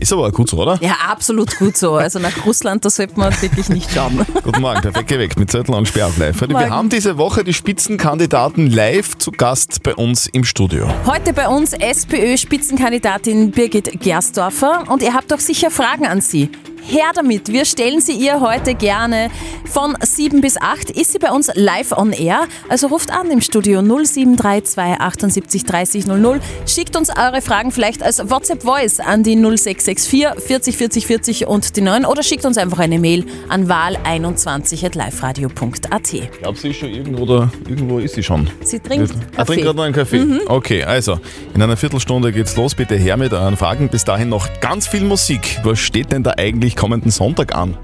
Ist 0.00 0.12
aber 0.12 0.26
auch 0.26 0.32
gut 0.32 0.50
so, 0.50 0.60
oder? 0.60 0.76
Ja, 0.82 0.96
absolut 1.08 1.56
gut 1.56 1.76
so. 1.76 1.94
Also 1.94 2.18
nach 2.18 2.44
Russland, 2.44 2.84
da 2.84 2.90
sollte 2.90 3.16
man 3.16 3.32
wirklich 3.40 3.68
nicht 3.68 3.92
schauen. 3.92 4.26
Guten 4.42 4.60
Morgen, 4.60 4.80
perfekt 4.80 5.06
geweckt 5.06 5.38
mit 5.38 5.52
Zettel 5.52 5.72
und 5.76 5.86
Sperr 5.86 6.10
live. 6.18 6.40
Wir 6.48 6.68
haben 6.68 6.88
diese 6.88 7.16
Woche 7.16 7.44
die 7.44 7.54
Spitzenkandidaten 7.54 8.68
live 8.68 9.16
zu 9.18 9.30
Gast 9.30 9.84
bei 9.84 9.94
uns 9.94 10.26
im 10.26 10.42
Studio. 10.42 10.88
Heute 11.06 11.32
bei 11.32 11.46
uns 11.46 11.74
SPÖ-Spitzenkandidatin 11.74 13.52
Birgit 13.52 14.00
Gersdorfer 14.00 14.82
und 14.88 15.04
ihr 15.04 15.14
habt 15.14 15.30
doch 15.30 15.38
sicher 15.38 15.70
Fragen 15.70 16.08
an 16.08 16.20
sie. 16.20 16.50
Her 16.90 17.12
damit, 17.14 17.48
wir 17.52 17.64
stellen 17.64 18.00
sie 18.00 18.12
ihr 18.14 18.40
heute 18.40 18.74
gerne. 18.74 19.30
Von 19.64 19.96
7 20.00 20.40
bis 20.40 20.60
8 20.60 20.90
ist 20.90 21.12
sie 21.12 21.20
bei 21.20 21.30
uns 21.30 21.48
live 21.54 21.92
on 21.92 22.12
air. 22.12 22.48
Also 22.68 22.88
ruft 22.88 23.12
an 23.12 23.30
im 23.30 23.40
Studio 23.40 23.80
0732 23.80 25.00
78 25.00 25.64
30 25.64 26.06
00. 26.08 26.40
Schickt 26.66 26.96
uns 26.96 27.08
eure 27.10 27.40
Fragen 27.42 27.70
vielleicht 27.70 28.02
als 28.02 28.28
WhatsApp-Voice 28.28 28.98
an 29.00 29.22
die 29.22 29.36
0664 29.36 30.42
40 30.44 30.76
40 30.76 31.06
40 31.06 31.46
und 31.46 31.76
die 31.76 31.80
9 31.82 32.04
oder 32.04 32.22
schickt 32.24 32.44
uns 32.44 32.58
einfach 32.58 32.80
eine 32.80 32.98
Mail 32.98 33.24
an 33.48 33.68
wahl21.liferadio.at. 33.68 36.12
Ich 36.12 36.30
glaube, 36.40 36.58
sie 36.58 36.70
ist 36.70 36.76
schon 36.78 36.88
irgendwo 36.90 37.24
da, 37.26 37.50
irgendwo 37.68 37.98
ist 37.98 38.14
sie 38.16 38.22
schon. 38.22 38.48
Sie 38.64 38.80
trinkt 38.80 39.12
Ah, 39.12 39.16
Kaffee. 39.36 39.44
trinkt 39.46 39.64
gerade 39.64 39.76
noch 39.76 39.84
einen 39.84 39.94
Kaffee. 39.94 40.18
Mhm. 40.24 40.40
Okay, 40.46 40.82
also, 40.84 41.18
in 41.54 41.62
einer 41.62 41.76
Viertelstunde 41.76 42.32
geht's 42.32 42.56
los. 42.56 42.74
Bitte 42.74 42.96
her 42.96 43.16
mit 43.16 43.32
euren 43.32 43.56
Fragen. 43.56 43.88
Bis 43.88 44.04
dahin 44.04 44.28
noch 44.28 44.48
ganz 44.60 44.86
viel 44.88 45.04
Musik. 45.04 45.58
Was 45.62 45.78
steht 45.78 46.10
denn 46.12 46.22
da 46.24 46.32
eigentlich 46.36 46.74
kommenden 46.80 47.10
Sonntag 47.10 47.54
an? 47.54 47.76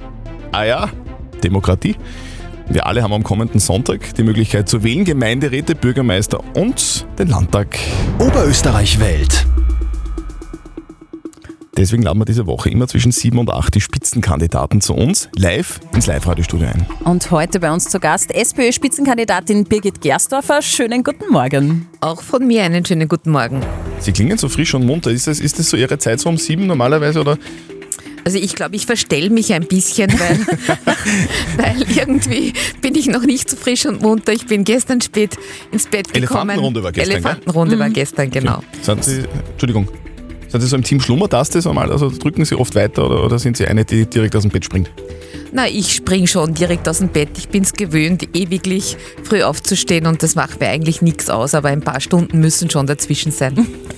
Ah 0.52 0.64
ja, 0.64 0.88
Demokratie. 1.44 1.96
Wir 2.70 2.86
alle 2.86 3.02
haben 3.02 3.12
am 3.12 3.22
kommenden 3.22 3.60
Sonntag 3.60 4.14
die 4.14 4.22
Möglichkeit 4.22 4.70
zu 4.70 4.82
wählen, 4.82 5.04
Gemeinderäte, 5.04 5.74
Bürgermeister 5.74 6.40
und 6.54 7.06
den 7.18 7.28
Landtag. 7.28 7.78
Oberösterreich 8.18 8.98
wählt. 8.98 9.44
Deswegen 11.76 12.04
laden 12.04 12.18
wir 12.18 12.24
diese 12.24 12.46
Woche 12.46 12.70
immer 12.70 12.88
zwischen 12.88 13.12
7 13.12 13.38
und 13.38 13.50
8 13.50 13.74
die 13.74 13.82
Spitzenkandidaten 13.82 14.80
zu 14.80 14.94
uns 14.94 15.28
live 15.36 15.78
ins 15.94 16.06
Live-Radio-Studio 16.06 16.68
ein. 16.68 16.86
Und 17.04 17.30
heute 17.30 17.60
bei 17.60 17.70
uns 17.70 17.90
zu 17.90 18.00
Gast 18.00 18.34
SPÖ-Spitzenkandidatin 18.34 19.64
Birgit 19.64 20.00
Gersdorfer. 20.00 20.62
Schönen 20.62 21.04
guten 21.04 21.30
Morgen. 21.30 21.86
Auch 22.00 22.22
von 22.22 22.46
mir 22.46 22.62
einen 22.62 22.82
schönen 22.86 23.08
guten 23.08 23.30
Morgen. 23.30 23.60
Sie 23.98 24.12
klingen 24.12 24.38
so 24.38 24.48
frisch 24.48 24.72
und 24.72 24.86
munter. 24.86 25.10
Ist 25.10 25.26
das, 25.26 25.38
ist 25.38 25.58
das 25.58 25.68
so 25.68 25.76
Ihre 25.76 25.98
Zeit 25.98 26.18
so 26.18 26.30
um 26.30 26.38
7 26.38 26.66
normalerweise 26.66 27.20
oder? 27.20 27.36
Also 28.26 28.38
ich 28.38 28.56
glaube, 28.56 28.74
ich 28.74 28.86
verstell 28.86 29.30
mich 29.30 29.54
ein 29.54 29.68
bisschen, 29.68 30.10
weil, 30.18 30.40
weil 31.58 31.96
irgendwie 31.96 32.52
bin 32.82 32.96
ich 32.96 33.06
noch 33.06 33.22
nicht 33.22 33.48
so 33.48 33.56
frisch 33.56 33.86
und 33.86 34.02
munter. 34.02 34.32
Ich 34.32 34.48
bin 34.48 34.64
gestern 34.64 35.00
spät 35.00 35.38
ins 35.70 35.86
Bett 35.86 36.12
gekommen. 36.12 36.50
Elefantenrunde 36.50 36.82
war 36.82 36.90
gestern, 36.90 37.08
gell? 37.08 37.20
Elefantenrunde 37.20 37.78
war 37.78 37.88
gestern, 37.88 38.28
genau. 38.28 38.64
Sind 38.82 39.04
Sie, 39.04 39.22
Entschuldigung, 39.52 39.86
sind 40.48 40.60
Sie 40.60 40.66
so 40.66 40.74
im 40.74 40.82
Team 40.82 41.00
Schlummertaste 41.00 41.62
so 41.62 41.72
mal? 41.72 41.92
Also 41.92 42.10
drücken 42.10 42.44
Sie 42.44 42.56
oft 42.56 42.74
weiter 42.74 43.06
oder, 43.06 43.22
oder 43.22 43.38
sind 43.38 43.58
Sie 43.58 43.64
eine, 43.64 43.84
die 43.84 44.06
direkt 44.06 44.34
aus 44.34 44.42
dem 44.42 44.50
Bett 44.50 44.64
springt? 44.64 44.90
Na, 45.52 45.68
ich 45.68 45.94
spring 45.94 46.26
schon 46.26 46.52
direkt 46.52 46.88
aus 46.88 46.98
dem 46.98 47.10
Bett. 47.10 47.28
Ich 47.38 47.48
bin's 47.48 47.74
gewöhnt, 47.74 48.26
ewiglich 48.34 48.96
früh 49.22 49.44
aufzustehen 49.44 50.04
und 50.04 50.24
das 50.24 50.34
macht 50.34 50.58
mir 50.58 50.66
eigentlich 50.66 51.00
nichts 51.00 51.30
aus, 51.30 51.54
aber 51.54 51.68
ein 51.68 51.80
paar 51.80 52.00
Stunden 52.00 52.40
müssen 52.40 52.70
schon 52.70 52.88
dazwischen 52.88 53.30
sein. 53.30 53.54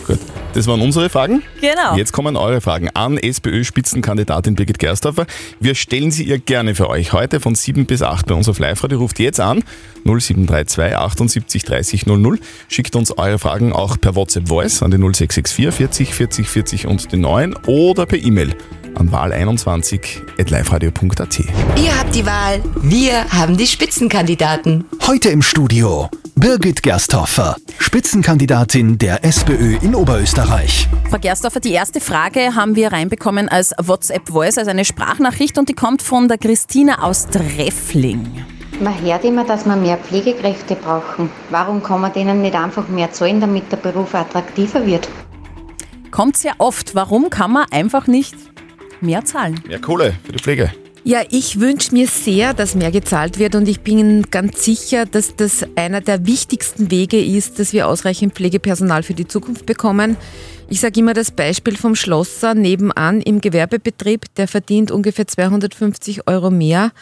Gut, 0.07 0.19
das 0.55 0.67
waren 0.67 0.81
unsere 0.81 1.11
Fragen. 1.11 1.43
Genau. 1.61 1.97
Jetzt 1.97 2.13
kommen 2.13 2.37
eure 2.37 2.61
Fragen 2.61 2.89
an 2.91 3.19
SPÖ-Spitzenkandidatin 3.19 4.55
Birgit 4.55 4.79
Gersdorfer. 4.79 5.27
Wir 5.61 5.75
stellen 5.75 6.11
sie 6.11 6.25
ihr 6.25 6.39
gerne 6.39 6.75
für 6.75 6.89
euch 6.89 7.13
heute 7.13 7.41
von 7.41 7.55
7 7.55 7.87
bis 7.87 8.03
8 8.03 8.27
bei 8.27 8.35
uns 8.35 8.49
auf 8.49 8.59
Live-Radio. 8.59 8.99
Ruft 8.99 9.19
jetzt 9.19 9.41
an 9.41 9.63
0732 10.05 10.97
78 10.97 11.65
30 11.65 12.07
00. 12.07 12.39
Schickt 12.69 12.97
uns 12.97 13.17
eure 13.17 13.39
Fragen 13.39 13.73
auch 13.73 14.01
per 14.01 14.15
WhatsApp 14.15 14.49
Voice 14.49 14.83
an 14.83 14.91
die 14.91 14.99
0664 14.99 15.75
40 15.75 16.15
40 16.15 16.49
40 16.49 16.87
und 16.87 17.13
den 17.13 17.21
9 17.21 17.55
oder 17.67 18.07
per 18.07 18.19
E-Mail 18.19 18.55
an 18.95 19.11
wahl21.liveradio.at. 19.11 21.41
Ihr 21.41 21.99
habt 21.99 22.15
die 22.15 22.27
Wahl, 22.27 22.63
wir 22.83 23.25
haben 23.31 23.57
die 23.57 23.67
Spitzenkandidaten. 23.67 24.85
Heute 25.07 25.31
im 25.31 25.43
Studio 25.43 26.11
Birgit 26.41 26.85
Gersthofer, 26.85 27.57
Spitzenkandidatin 27.81 28.97
der 28.97 29.25
SPÖ 29.25 29.77
in 29.83 29.97
Oberösterreich. 29.97 30.87
Frau 31.11 31.19
Gersdorfer, 31.19 31.59
die 31.59 31.73
erste 31.73 32.01
Frage 32.01 32.55
haben 32.55 32.77
wir 32.77 32.93
reinbekommen 32.93 33.49
als 33.49 33.75
WhatsApp-Voice, 33.77 34.59
also 34.59 34.71
eine 34.71 34.85
Sprachnachricht 34.85 35.59
und 35.59 35.69
die 35.69 35.73
kommt 35.73 36.01
von 36.01 36.29
der 36.29 36.39
Christina 36.39 37.03
aus 37.03 37.27
Treffling. 37.27 38.45
Man 38.79 39.01
hört 39.03 39.25
immer, 39.25 39.45
dass 39.45 39.67
wir 39.67 39.75
mehr 39.75 39.97
Pflegekräfte 39.97 40.77
brauchen. 40.77 41.29
Warum 41.51 41.83
kann 41.83 42.03
man 42.03 42.13
denen 42.13 42.41
nicht 42.41 42.55
einfach 42.55 42.87
mehr 42.87 43.11
zahlen, 43.11 43.41
damit 43.41 43.73
der 43.73 43.79
Beruf 43.79 44.15
attraktiver 44.15 44.87
wird? 44.87 45.09
Kommt 46.13 46.37
sehr 46.37 46.55
oft. 46.59 46.95
Warum 46.95 47.31
kann 47.31 47.51
man 47.51 47.67
einfach 47.73 48.07
nicht 48.07 48.37
mehr 49.01 49.25
zahlen? 49.25 49.61
Mehr 49.67 49.81
Kohle 49.81 50.15
für 50.25 50.31
die 50.31 50.39
Pflege. 50.39 50.71
Ja, 51.09 51.23
ich 51.31 51.59
wünsche 51.59 51.95
mir 51.95 52.07
sehr, 52.07 52.53
dass 52.53 52.75
mehr 52.75 52.91
gezahlt 52.91 53.39
wird 53.39 53.55
und 53.55 53.67
ich 53.67 53.81
bin 53.81 54.25
ganz 54.31 54.63
sicher, 54.63 55.07
dass 55.07 55.35
das 55.35 55.65
einer 55.75 56.03
der 56.03 56.27
wichtigsten 56.27 56.91
Wege 56.91 57.19
ist, 57.19 57.59
dass 57.59 57.73
wir 57.73 57.89
ausreichend 57.89 58.35
Pflegepersonal 58.35 59.03
für 59.03 59.15
die 59.15 59.27
Zukunft 59.27 59.65
bekommen. 59.65 60.19
Ich 60.69 60.81
sage 60.81 61.01
immer 61.01 61.15
das 61.15 61.31
Beispiel 61.31 61.79
vom 61.79 61.95
Schlosser 61.95 62.53
nebenan 62.53 63.23
im 63.23 63.41
Gewerbebetrieb, 63.41 64.27
der 64.35 64.49
verdient 64.49 64.91
ungefähr 64.91 65.27
250 65.27 66.29
Euro 66.29 66.51
mehr, 66.51 66.93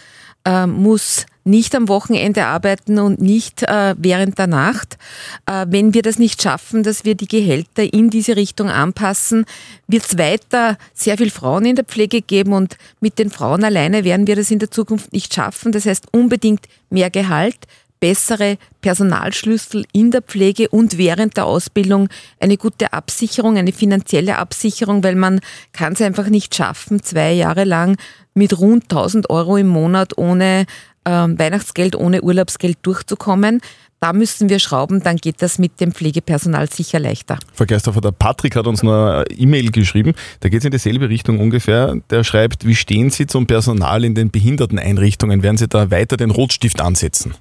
äh, 0.44 0.68
muss 0.68 1.26
nicht 1.46 1.74
am 1.74 1.88
Wochenende 1.88 2.46
arbeiten 2.46 2.98
und 2.98 3.20
nicht 3.20 3.62
äh, 3.62 3.94
während 3.96 4.38
der 4.38 4.48
Nacht. 4.48 4.98
Äh, 5.46 5.66
wenn 5.68 5.94
wir 5.94 6.02
das 6.02 6.18
nicht 6.18 6.42
schaffen, 6.42 6.82
dass 6.82 7.04
wir 7.04 7.14
die 7.14 7.28
Gehälter 7.28 7.82
in 7.92 8.10
diese 8.10 8.36
Richtung 8.36 8.68
anpassen, 8.68 9.46
wird 9.86 10.04
es 10.04 10.18
weiter 10.18 10.76
sehr 10.92 11.16
viel 11.16 11.30
Frauen 11.30 11.64
in 11.64 11.76
der 11.76 11.84
Pflege 11.84 12.20
geben 12.20 12.52
und 12.52 12.76
mit 13.00 13.18
den 13.18 13.30
Frauen 13.30 13.64
alleine 13.64 14.04
werden 14.04 14.26
wir 14.26 14.36
das 14.36 14.50
in 14.50 14.58
der 14.58 14.70
Zukunft 14.70 15.12
nicht 15.12 15.32
schaffen. 15.32 15.72
Das 15.72 15.86
heißt 15.86 16.08
unbedingt 16.12 16.66
mehr 16.90 17.10
Gehalt, 17.10 17.58
bessere 18.00 18.58
Personalschlüssel 18.82 19.84
in 19.92 20.10
der 20.10 20.22
Pflege 20.22 20.68
und 20.68 20.98
während 20.98 21.36
der 21.36 21.46
Ausbildung 21.46 22.08
eine 22.40 22.56
gute 22.56 22.92
Absicherung, 22.92 23.56
eine 23.56 23.72
finanzielle 23.72 24.38
Absicherung, 24.38 25.02
weil 25.02 25.14
man 25.14 25.40
kann 25.72 25.94
es 25.94 26.02
einfach 26.02 26.28
nicht 26.28 26.54
schaffen, 26.54 27.02
zwei 27.02 27.32
Jahre 27.32 27.64
lang 27.64 27.96
mit 28.34 28.58
rund 28.58 28.84
1000 28.84 29.30
Euro 29.30 29.56
im 29.56 29.68
Monat 29.68 30.18
ohne 30.18 30.66
ähm, 31.06 31.38
Weihnachtsgeld, 31.38 31.96
ohne 31.96 32.22
Urlaubsgeld 32.22 32.78
durchzukommen. 32.82 33.60
Da 34.00 34.12
müssen 34.12 34.50
wir 34.50 34.58
schrauben, 34.58 35.02
dann 35.02 35.16
geht 35.16 35.40
das 35.40 35.58
mit 35.58 35.80
dem 35.80 35.92
Pflegepersonal 35.92 36.70
sicher 36.70 36.98
leichter. 36.98 37.38
Frau 37.54 37.64
Geisdorfer, 37.64 38.02
der 38.02 38.12
Patrick 38.12 38.54
hat 38.54 38.66
uns 38.66 38.82
eine 38.82 39.24
E-Mail 39.34 39.70
geschrieben, 39.70 40.12
da 40.40 40.50
geht 40.50 40.58
es 40.58 40.64
in 40.66 40.70
dieselbe 40.70 41.08
Richtung 41.08 41.40
ungefähr. 41.40 41.96
Der 42.10 42.22
schreibt, 42.22 42.66
wie 42.66 42.74
stehen 42.74 43.08
Sie 43.08 43.26
zum 43.26 43.46
Personal 43.46 44.04
in 44.04 44.14
den 44.14 44.30
Behinderteneinrichtungen? 44.30 45.42
Werden 45.42 45.56
Sie 45.56 45.66
da 45.66 45.90
weiter 45.90 46.18
den 46.18 46.30
Rotstift 46.30 46.82
ansetzen? 46.82 47.34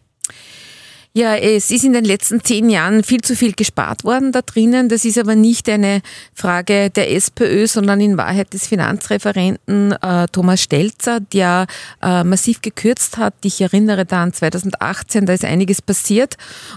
Ja, 1.18 1.38
es 1.38 1.72
ist 1.72 1.86
in 1.86 1.94
den 1.94 2.04
letzten 2.04 2.44
zehn 2.44 2.70
Jahren 2.70 3.02
viel 3.02 3.22
zu 3.22 3.38
viel 3.38 3.54
gespart 3.54 4.04
worden 4.04 4.34
da 4.34 4.42
drinnen. 4.42 4.90
Das 4.90 5.06
ist 5.06 5.18
aber 5.18 5.34
nicht 5.36 5.70
eine 5.70 6.02
Frage 6.34 6.90
der 6.90 7.10
SPÖ, 7.10 7.68
sondern 7.68 8.02
in 8.02 8.18
Wahrheit 8.18 8.54
des 8.54 8.68
Finanzreferenten 8.68 9.94
äh, 9.94 10.28
Thomas 10.30 10.62
Stelzer, 10.62 11.22
der 11.22 11.68
äh, 12.02 12.26
massiv 12.26 12.62
gekürzt 12.62 13.16
hat. 13.16 13.34
Ich 13.46 13.62
erinnere 13.62 14.04
da 14.06 14.24
an 14.24 14.34
2018, 14.34 15.26
da 15.26 15.32
ist 15.32 15.46
einiges 15.46 15.82
passiert 15.82 16.36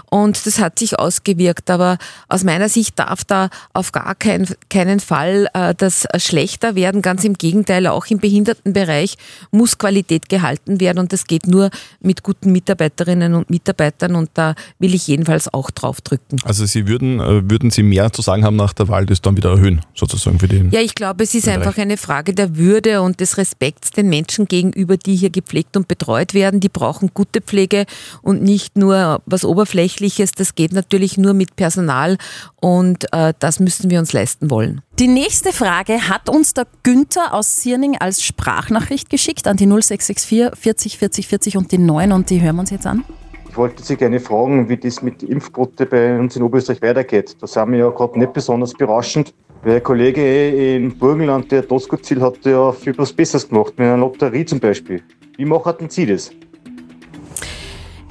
und 0.09 0.45
das 0.45 0.59
hat 0.59 0.79
sich 0.79 0.97
ausgewirkt. 0.97 1.69
Aber 1.69 1.97
aus 2.29 2.45
meiner 2.45 2.69
Sicht 2.69 2.97
darf 2.97 3.25
da 3.25 3.49
auf 3.73 3.91
gar 3.91 4.15
kein, 4.15 4.47
keinen 4.69 5.01
Fall 5.01 5.49
äh, 5.53 5.75
das 5.75 6.07
schlechter 6.15 6.75
werden. 6.75 7.01
Ganz 7.01 7.25
im 7.25 7.33
Gegenteil, 7.33 7.87
auch 7.87 8.05
im 8.05 8.19
Behindertenbereich 8.19 9.17
muss 9.51 9.77
Qualität 9.77 10.29
gehalten 10.29 10.79
werden 10.79 10.99
und 10.99 11.11
das 11.11 11.25
geht 11.25 11.45
nur 11.45 11.71
mit 11.99 12.23
guten 12.23 12.53
Mitarbeiterinnen 12.53 13.35
und 13.35 13.49
Mitarbeitern 13.49 14.15
und 14.15 14.28
da 14.33 14.55
will 14.79 14.93
ich 14.93 15.07
jedenfalls 15.07 15.53
auch 15.53 15.71
drauf 15.71 16.01
drücken. 16.01 16.37
Also 16.43 16.65
Sie 16.65 16.87
würden, 16.87 17.19
äh, 17.19 17.49
würden 17.49 17.71
Sie 17.71 17.83
mehr 17.83 18.11
zu 18.11 18.21
sagen 18.21 18.43
haben 18.43 18.55
nach 18.55 18.73
der 18.73 18.87
Wahl, 18.87 19.05
das 19.05 19.21
dann 19.21 19.37
wieder 19.37 19.51
erhöhen, 19.51 19.81
sozusagen 19.95 20.39
für 20.39 20.47
den. 20.47 20.71
Ja, 20.71 20.81
ich 20.81 20.95
glaube, 20.95 21.23
es 21.23 21.35
ist 21.35 21.47
einfach 21.47 21.77
eine 21.77 21.97
Frage 21.97 22.33
der 22.33 22.55
Würde 22.57 23.01
und 23.01 23.19
des 23.19 23.37
Respekts 23.37 23.91
den 23.91 24.09
Menschen 24.09 24.47
gegenüber, 24.47 24.97
die 24.97 25.15
hier 25.15 25.29
gepflegt 25.29 25.77
und 25.77 25.87
betreut 25.87 26.33
werden. 26.33 26.59
Die 26.59 26.69
brauchen 26.69 27.11
gute 27.13 27.41
Pflege 27.41 27.85
und 28.21 28.41
nicht 28.41 28.77
nur 28.77 29.21
was 29.25 29.45
Oberflächliches. 29.45 30.31
Das 30.31 30.55
geht 30.55 30.73
natürlich 30.73 31.17
nur 31.17 31.33
mit 31.33 31.55
Personal 31.55 32.17
und 32.57 33.11
äh, 33.13 33.33
das 33.39 33.59
müssen 33.59 33.89
wir 33.89 33.99
uns 33.99 34.13
leisten 34.13 34.49
wollen. 34.49 34.81
Die 34.99 35.07
nächste 35.07 35.53
Frage 35.53 36.09
hat 36.09 36.27
uns 36.29 36.53
der 36.53 36.67
Günther 36.83 37.33
aus 37.33 37.61
Sierning 37.61 37.97
als 37.97 38.21
Sprachnachricht 38.21 39.09
geschickt 39.09 39.47
an 39.47 39.55
die 39.55 39.65
0664 39.65 40.59
40 40.59 40.97
40 40.97 41.27
40 41.27 41.57
und 41.57 41.71
die 41.71 41.77
9 41.77 42.11
und 42.11 42.29
die 42.29 42.41
hören 42.41 42.57
wir 42.57 42.61
uns 42.61 42.69
jetzt 42.69 42.85
an. 42.85 43.03
Ich 43.49 43.57
wollte 43.57 43.83
Sie 43.83 43.95
gerne 43.95 44.19
fragen, 44.19 44.69
wie 44.69 44.77
das 44.77 45.01
mit 45.01 45.21
der 45.21 45.29
Impfquote 45.29 45.87
bei 45.87 46.17
uns 46.17 46.35
in 46.35 46.43
Oberösterreich 46.43 46.81
weitergeht. 46.83 47.35
Da 47.41 47.47
sind 47.47 47.71
wir 47.71 47.79
ja 47.79 47.89
gerade 47.89 48.17
nicht 48.19 48.31
besonders 48.31 48.73
berauschend. 48.73 49.33
Weil 49.63 49.77
ein 49.77 49.83
Kollege 49.83 50.75
im 50.75 50.97
Burgenland, 50.97 51.51
der 51.51 51.63
Doskozil, 51.63 52.21
hat 52.21 52.45
ja 52.45 52.71
viel 52.71 52.97
was 52.97 53.11
Besseres 53.11 53.49
gemacht, 53.49 53.73
mit 53.77 53.87
einer 53.87 53.97
Lotterie 53.97 54.45
zum 54.45 54.59
Beispiel. 54.59 55.01
Wie 55.35 55.45
machen 55.45 55.89
Sie 55.89 56.05
das? 56.05 56.31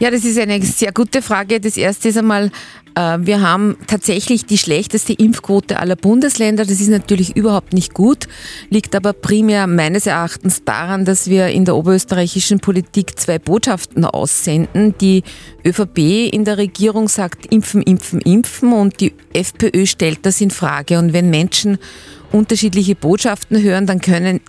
Ja, 0.01 0.11
das 0.11 0.25
ist 0.25 0.39
eine 0.39 0.61
sehr 0.63 0.93
gute 0.93 1.23
Frage. 1.23 1.59
Das 1.59 1.77
erste 1.77 2.09
ist 2.09 2.19
einmal, 2.19 2.51
wir 2.95 3.41
haben 3.41 3.77
tatsächlich 3.87 4.47
die 4.47 4.59
schlechteste 4.59 5.13
Impfquote 5.13 5.79
aller 5.79 5.97
Bundesländer. 5.97 6.65
Das 6.65 6.81
ist 6.81 6.89
natürlich 6.89 7.37
überhaupt 7.37 7.73
nicht 7.73 7.95
gut, 7.95 8.27
liegt 8.71 8.97
aber 8.97 9.13
primär 9.13 9.67
meines 9.67 10.07
Erachtens 10.07 10.65
daran, 10.65 11.05
dass 11.05 11.29
wir 11.29 11.49
in 11.49 11.65
der 11.65 11.77
oberösterreichischen 11.77 12.61
Politik 12.61 13.19
zwei 13.19 13.39
Botschaften 13.39 14.05
aussenden. 14.05 14.95
Die 15.01 15.23
ÖVP 15.65 16.33
in 16.33 16.45
der 16.45 16.59
Regierung 16.59 17.09
sagt 17.09 17.47
impfen, 17.53 17.83
impfen, 17.83 18.21
impfen 18.21 18.73
und 18.73 19.01
die 19.01 19.13
FPÖ 19.33 19.87
stellt 19.87 20.27
das 20.27 20.41
in 20.41 20.51
Frage. 20.51 20.99
Und 20.99 21.13
wenn 21.13 21.31
Menschen 21.31 21.79
unterschiedliche 22.33 22.95
Botschaften 22.95 23.63
hören, 23.63 23.87
dann 23.87 24.01
können 24.01 24.41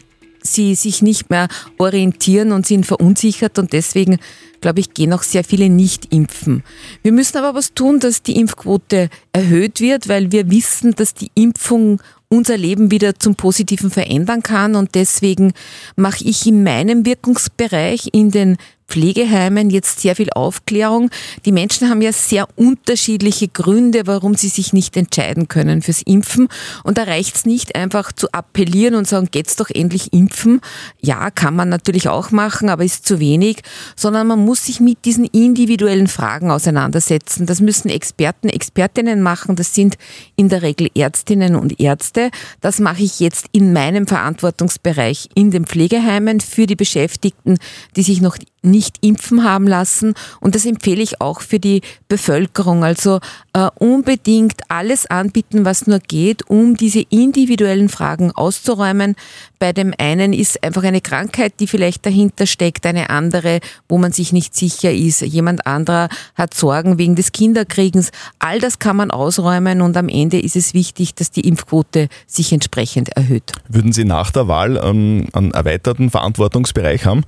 sie 0.41 0.75
sich 0.75 1.01
nicht 1.01 1.29
mehr 1.29 1.48
orientieren 1.77 2.51
und 2.51 2.65
sind 2.65 2.86
verunsichert 2.86 3.60
und 3.60 3.74
deswegen, 3.74 4.17
glaube 4.62 4.79
ich, 4.79 4.93
gehen 4.93 5.13
auch 5.13 5.24
sehr 5.24 5.43
viele 5.43 5.69
nicht 5.69 6.13
impfen. 6.13 6.63
Wir 7.03 7.12
müssen 7.12 7.38
aber 7.38 7.55
was 7.55 7.74
tun, 7.74 8.00
dass 8.00 8.24
die 8.24 8.39
Impfquote 8.39 9.10
erhöht 9.34 9.81
wird, 9.81 10.08
weil 10.08 10.31
wir 10.31 10.50
wissen, 10.50 10.96
dass 10.96 11.13
die 11.13 11.31
Impfung 11.36 12.01
unser 12.29 12.58
Leben 12.58 12.91
wieder 12.91 13.17
zum 13.17 13.36
Positiven 13.36 13.89
verändern 13.89 14.43
kann 14.43 14.75
und 14.75 14.93
deswegen 14.93 15.53
mache 15.96 16.24
ich 16.24 16.46
in 16.46 16.63
meinem 16.63 17.05
Wirkungsbereich 17.05 18.10
in 18.13 18.29
den 18.29 18.58
Pflegeheimen 18.89 19.69
jetzt 19.69 20.00
sehr 20.01 20.15
viel 20.15 20.29
Aufklärung. 20.31 21.10
Die 21.46 21.51
Menschen 21.51 21.89
haben 21.89 22.01
ja 22.01 22.12
sehr 22.12 22.48
unterschiedliche 22.55 23.48
Gründe, 23.48 24.01
warum 24.05 24.36
sie 24.36 24.50
sich 24.50 24.74
nicht 24.74 24.98
entscheiden 24.98 25.48
können 25.48 25.81
fürs 25.81 26.01
Impfen. 26.01 26.48
Und 26.84 26.98
da 26.98 27.03
reicht 27.03 27.36
es 27.36 27.46
nicht 27.46 27.75
einfach 27.75 28.12
zu 28.12 28.31
appellieren 28.31 28.96
und 28.96 29.08
sagen, 29.08 29.29
geht's 29.31 29.55
doch 29.55 29.69
endlich 29.69 30.12
impfen. 30.12 30.60
Ja, 31.00 31.29
kann 31.29 31.55
man 31.55 31.69
natürlich 31.69 32.10
auch 32.10 32.31
machen, 32.31 32.69
aber 32.69 32.84
ist 32.84 33.05
zu 33.05 33.19
wenig, 33.19 33.62
sondern 33.96 34.27
man 34.27 34.43
muss 34.43 34.65
sich 34.65 34.79
mit 34.79 35.05
diesen 35.05 35.25
individuellen 35.25 36.08
Fragen 36.08 36.51
auseinandersetzen. 36.51 37.46
Das 37.46 37.62
müssen 37.62 37.89
Experten, 37.89 38.50
Expertinnen 38.50 39.22
machen. 39.22 39.55
Das 39.55 39.75
sind 39.75 39.98
in 40.36 40.50
der 40.50 40.63
Regel 40.63 40.89
Ärztinnen 40.96 41.55
und 41.55 41.79
Ärzte. 41.79 42.31
Das 42.62 42.79
mache 42.79 43.03
ich 43.03 43.19
jetzt 43.19 43.46
in 43.51 43.74
meinem 43.74 44.08
Verantwortungsbereich 44.08 45.29
in 45.36 45.51
den 45.51 45.65
Pflegeheimen 45.65 46.39
für 46.39 46.65
die 46.65 46.75
Beschäftigten, 46.75 47.58
die 47.96 48.03
sich 48.03 48.22
noch 48.22 48.38
nicht 48.62 48.98
impfen 49.01 49.44
haben 49.44 49.68
lassen. 49.68 50.13
Und 50.39 50.56
das 50.56 50.66
empfehle 50.66 51.01
ich 51.01 51.22
auch 51.22 51.42
für 51.42 51.60
die 51.60 51.82
Bevölkerung. 52.08 52.84
Also 52.84 53.20
äh, 53.54 53.70
unbedingt 53.80 54.62
alles 54.68 55.06
anbieten, 55.06 55.66
was 55.66 55.88
nur 55.88 56.00
geht, 56.00 56.50
um 56.50 56.75
diese 56.75 57.01
individuellen 57.10 57.89
Fragen 57.89 58.32
auszuräumen. 58.32 59.16
Bei 59.60 59.74
dem 59.74 59.94
einen 59.98 60.34
ist 60.34 60.63
einfach 60.63 60.84
eine 60.84 61.01
Krankheit, 61.01 61.54
die 61.60 61.68
vielleicht 61.68 62.06
dahinter 62.06 62.46
steckt, 62.46 62.86
eine 62.86 63.10
andere, 63.10 63.60
wo 63.88 63.98
man 63.98 64.12
sich 64.12 64.32
nicht 64.32 64.56
sicher 64.56 64.92
ist. 64.92 65.22
Jemand 65.22 65.68
anderer 65.68 66.10
hat 66.36 66.54
Sorgen 66.54 66.98
wegen 66.98 67.16
des 67.16 67.32
Kinderkriegens. 67.32 68.12
All 68.39 68.60
das 68.60 68.80
kann 68.80 68.96
man 68.96 69.12
ausräumen 69.12 69.82
und 69.82 69.98
am 69.98 70.10
Ende 70.10 70.39
ist 70.39 70.56
es 70.56 70.74
wichtig, 70.74 71.16
dass 71.16 71.32
die 71.32 71.48
Impfquote 71.48 72.08
sich 72.25 72.54
entsprechend 72.54 73.10
erhöht. 73.10 73.51
Würden 73.68 73.92
Sie 73.92 74.06
nach 74.06 74.32
der 74.32 74.48
Wahl 74.48 74.80
ähm, 74.82 75.28
einen 75.34 75.51
erweiterten 75.51 76.10
Verantwortungsbereich 76.10 77.06
haben? 77.06 77.24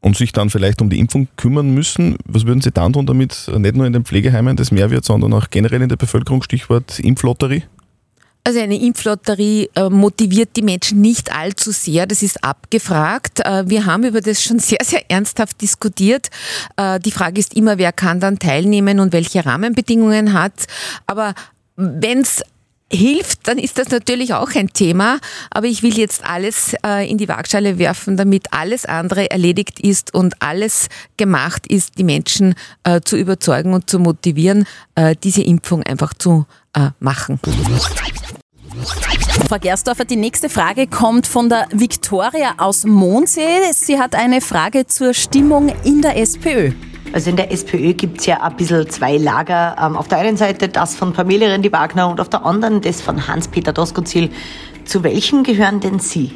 Und 0.00 0.16
sich 0.16 0.32
dann 0.32 0.50
vielleicht 0.50 0.80
um 0.80 0.90
die 0.90 0.98
Impfung 0.98 1.28
kümmern 1.36 1.70
müssen. 1.70 2.16
Was 2.26 2.46
würden 2.46 2.60
Sie 2.60 2.70
dann 2.70 2.92
tun, 2.92 3.06
damit 3.06 3.50
nicht 3.56 3.76
nur 3.76 3.86
in 3.86 3.92
den 3.92 4.04
Pflegeheimen 4.04 4.56
das 4.56 4.70
mehr 4.70 4.90
wird, 4.90 5.04
sondern 5.04 5.32
auch 5.32 5.50
generell 5.50 5.82
in 5.82 5.88
der 5.88 5.96
Bevölkerung, 5.96 6.42
Stichwort 6.42 6.98
Impflotterie? 7.00 7.64
Also 8.46 8.60
eine 8.60 8.80
Impflotterie 8.80 9.70
äh, 9.74 9.90
motiviert 9.90 10.50
die 10.54 10.62
Menschen 10.62 11.00
nicht 11.00 11.34
allzu 11.34 11.72
sehr, 11.72 12.06
das 12.06 12.22
ist 12.22 12.44
abgefragt. 12.44 13.40
Äh, 13.40 13.68
wir 13.68 13.86
haben 13.86 14.04
über 14.04 14.20
das 14.20 14.40
schon 14.40 14.60
sehr, 14.60 14.78
sehr 14.84 15.10
ernsthaft 15.10 15.60
diskutiert. 15.60 16.28
Äh, 16.76 17.00
die 17.00 17.10
Frage 17.10 17.40
ist 17.40 17.54
immer, 17.54 17.76
wer 17.76 17.90
kann 17.90 18.20
dann 18.20 18.38
teilnehmen 18.38 19.00
und 19.00 19.12
welche 19.12 19.44
Rahmenbedingungen 19.44 20.32
hat. 20.32 20.66
Aber 21.08 21.34
wenn 21.74 22.20
es 22.20 22.44
hilft, 22.92 23.48
dann 23.48 23.58
ist 23.58 23.78
das 23.78 23.88
natürlich 23.88 24.34
auch 24.34 24.54
ein 24.54 24.72
Thema. 24.72 25.18
Aber 25.50 25.66
ich 25.66 25.82
will 25.82 25.96
jetzt 25.96 26.24
alles 26.24 26.74
äh, 26.84 27.08
in 27.10 27.18
die 27.18 27.28
Waagschale 27.28 27.78
werfen, 27.78 28.16
damit 28.16 28.52
alles 28.52 28.84
andere 28.84 29.30
erledigt 29.30 29.80
ist 29.80 30.14
und 30.14 30.40
alles 30.40 30.88
gemacht 31.16 31.66
ist, 31.66 31.98
die 31.98 32.04
Menschen 32.04 32.54
äh, 32.84 33.00
zu 33.00 33.16
überzeugen 33.16 33.74
und 33.74 33.90
zu 33.90 33.98
motivieren, 33.98 34.66
äh, 34.94 35.16
diese 35.22 35.42
Impfung 35.42 35.82
einfach 35.82 36.14
zu 36.14 36.46
äh, 36.74 36.90
machen. 37.00 37.40
Frau 39.48 39.58
Gersdorfer, 39.58 40.04
die 40.04 40.16
nächste 40.16 40.48
Frage 40.48 40.86
kommt 40.86 41.26
von 41.26 41.48
der 41.48 41.66
Viktoria 41.72 42.54
aus 42.58 42.84
Mondsee. 42.84 43.72
Sie 43.72 43.98
hat 43.98 44.14
eine 44.14 44.40
Frage 44.40 44.86
zur 44.86 45.14
Stimmung 45.14 45.72
in 45.84 46.02
der 46.02 46.16
SPÖ. 46.18 46.72
Also 47.12 47.30
in 47.30 47.36
der 47.36 47.52
SPÖ 47.52 47.94
gibt 47.94 48.20
es 48.20 48.26
ja 48.26 48.42
ein 48.42 48.56
bisschen 48.56 48.88
zwei 48.90 49.16
Lager. 49.16 49.76
Ähm, 49.80 49.96
auf 49.96 50.08
der 50.08 50.18
einen 50.18 50.36
Seite 50.36 50.68
das 50.68 50.96
von 50.96 51.12
Pamela 51.12 51.46
Rendi-Wagner 51.46 52.08
und 52.08 52.20
auf 52.20 52.28
der 52.28 52.44
anderen 52.44 52.80
das 52.80 53.00
von 53.00 53.26
Hans-Peter 53.26 53.72
Doskozil. 53.72 54.30
Zu 54.84 55.02
welchem 55.02 55.42
gehören 55.42 55.80
denn 55.80 55.98
Sie? 55.98 56.32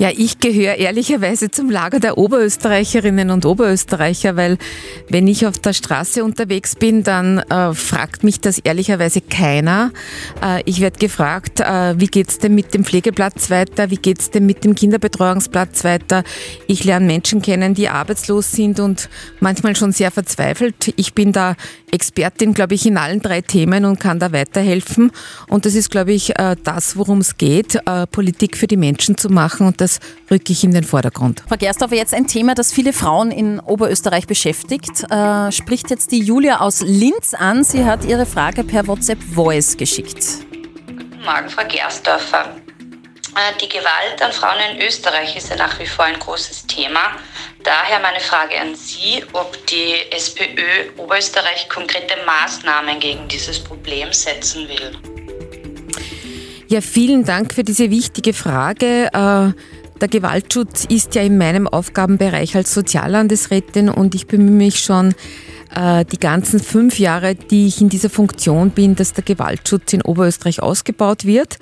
Ja, 0.00 0.08
ich 0.16 0.38
gehöre 0.38 0.76
ehrlicherweise 0.76 1.50
zum 1.50 1.68
Lager 1.68 2.00
der 2.00 2.16
Oberösterreicherinnen 2.16 3.28
und 3.28 3.44
Oberösterreicher, 3.44 4.34
weil 4.34 4.56
wenn 5.10 5.28
ich 5.28 5.44
auf 5.44 5.58
der 5.58 5.74
Straße 5.74 6.24
unterwegs 6.24 6.74
bin, 6.74 7.02
dann 7.02 7.40
äh, 7.40 7.74
fragt 7.74 8.24
mich 8.24 8.40
das 8.40 8.60
ehrlicherweise 8.60 9.20
keiner. 9.20 9.92
Äh, 10.42 10.62
ich 10.64 10.80
werde 10.80 10.98
gefragt, 10.98 11.60
äh, 11.60 12.00
wie 12.00 12.06
geht's 12.06 12.38
denn 12.38 12.54
mit 12.54 12.72
dem 12.72 12.86
Pflegeplatz 12.86 13.50
weiter? 13.50 13.90
Wie 13.90 13.96
geht's 13.96 14.30
denn 14.30 14.46
mit 14.46 14.64
dem 14.64 14.74
Kinderbetreuungsplatz 14.74 15.84
weiter? 15.84 16.24
Ich 16.66 16.82
lerne 16.84 17.04
Menschen 17.04 17.42
kennen, 17.42 17.74
die 17.74 17.90
arbeitslos 17.90 18.52
sind 18.52 18.80
und 18.80 19.10
manchmal 19.40 19.76
schon 19.76 19.92
sehr 19.92 20.10
verzweifelt. 20.10 20.94
Ich 20.96 21.12
bin 21.12 21.32
da 21.32 21.56
Expertin, 21.92 22.54
glaube 22.54 22.74
ich, 22.74 22.86
in 22.86 22.96
allen 22.96 23.20
drei 23.20 23.42
Themen 23.42 23.84
und 23.84 24.00
kann 24.00 24.18
da 24.18 24.32
weiterhelfen. 24.32 25.10
Und 25.48 25.66
das 25.66 25.74
ist, 25.74 25.90
glaube 25.90 26.12
ich, 26.12 26.38
äh, 26.38 26.56
das, 26.64 26.96
worum 26.96 27.18
es 27.18 27.36
geht, 27.36 27.74
äh, 27.84 28.06
Politik 28.06 28.56
für 28.56 28.66
die 28.66 28.78
Menschen 28.78 29.18
zu 29.18 29.28
machen. 29.28 29.66
Und 29.66 29.82
das 29.82 29.89
rücke 30.30 30.52
ich 30.52 30.62
in 30.62 30.72
den 30.72 30.84
Vordergrund. 30.84 31.42
Frau 31.48 31.56
Gerstorfer, 31.56 31.96
jetzt 31.96 32.14
ein 32.14 32.26
Thema, 32.26 32.54
das 32.54 32.72
viele 32.72 32.92
Frauen 32.92 33.30
in 33.30 33.58
Oberösterreich 33.58 34.26
beschäftigt. 34.26 35.04
Äh, 35.10 35.50
spricht 35.50 35.90
jetzt 35.90 36.12
die 36.12 36.20
Julia 36.20 36.60
aus 36.60 36.82
Linz 36.82 37.34
an. 37.34 37.64
Sie 37.64 37.84
hat 37.84 38.04
ihre 38.04 38.26
Frage 38.26 38.62
per 38.64 38.86
WhatsApp 38.86 39.18
Voice 39.22 39.76
geschickt. 39.76 40.24
Guten 40.86 41.22
Morgen, 41.24 41.48
Frau 41.48 41.66
Gerstorfer. 41.66 42.56
Die 43.60 43.68
Gewalt 43.68 44.20
an 44.20 44.32
Frauen 44.32 44.58
in 44.72 44.86
Österreich 44.86 45.36
ist 45.36 45.50
ja 45.50 45.56
nach 45.56 45.78
wie 45.78 45.86
vor 45.86 46.04
ein 46.04 46.18
großes 46.18 46.66
Thema. 46.66 47.12
Daher 47.62 48.00
meine 48.00 48.20
Frage 48.20 48.58
an 48.58 48.74
Sie, 48.74 49.22
ob 49.32 49.66
die 49.66 49.94
SPÖ 50.10 50.90
Oberösterreich 50.96 51.68
konkrete 51.68 52.14
Maßnahmen 52.26 52.98
gegen 52.98 53.28
dieses 53.28 53.60
Problem 53.60 54.12
setzen 54.12 54.68
will. 54.68 54.98
Ja, 56.68 56.80
vielen 56.80 57.24
Dank 57.24 57.52
für 57.52 57.64
diese 57.64 57.90
wichtige 57.90 58.32
Frage. 58.32 59.10
Äh, 59.12 59.79
der 60.00 60.08
Gewaltschutz 60.08 60.84
ist 60.86 61.14
ja 61.14 61.22
in 61.22 61.38
meinem 61.38 61.68
Aufgabenbereich 61.68 62.56
als 62.56 62.74
Soziallandesrätin 62.74 63.88
und 63.88 64.14
ich 64.14 64.26
bemühe 64.26 64.50
mich 64.50 64.80
schon 64.80 65.14
äh, 65.74 66.04
die 66.04 66.18
ganzen 66.18 66.60
fünf 66.60 66.98
Jahre, 66.98 67.34
die 67.34 67.66
ich 67.66 67.80
in 67.80 67.88
dieser 67.88 68.10
Funktion 68.10 68.70
bin, 68.70 68.96
dass 68.96 69.12
der 69.12 69.24
Gewaltschutz 69.24 69.92
in 69.92 70.02
Oberösterreich 70.02 70.62
ausgebaut 70.62 71.24
wird. 71.24 71.58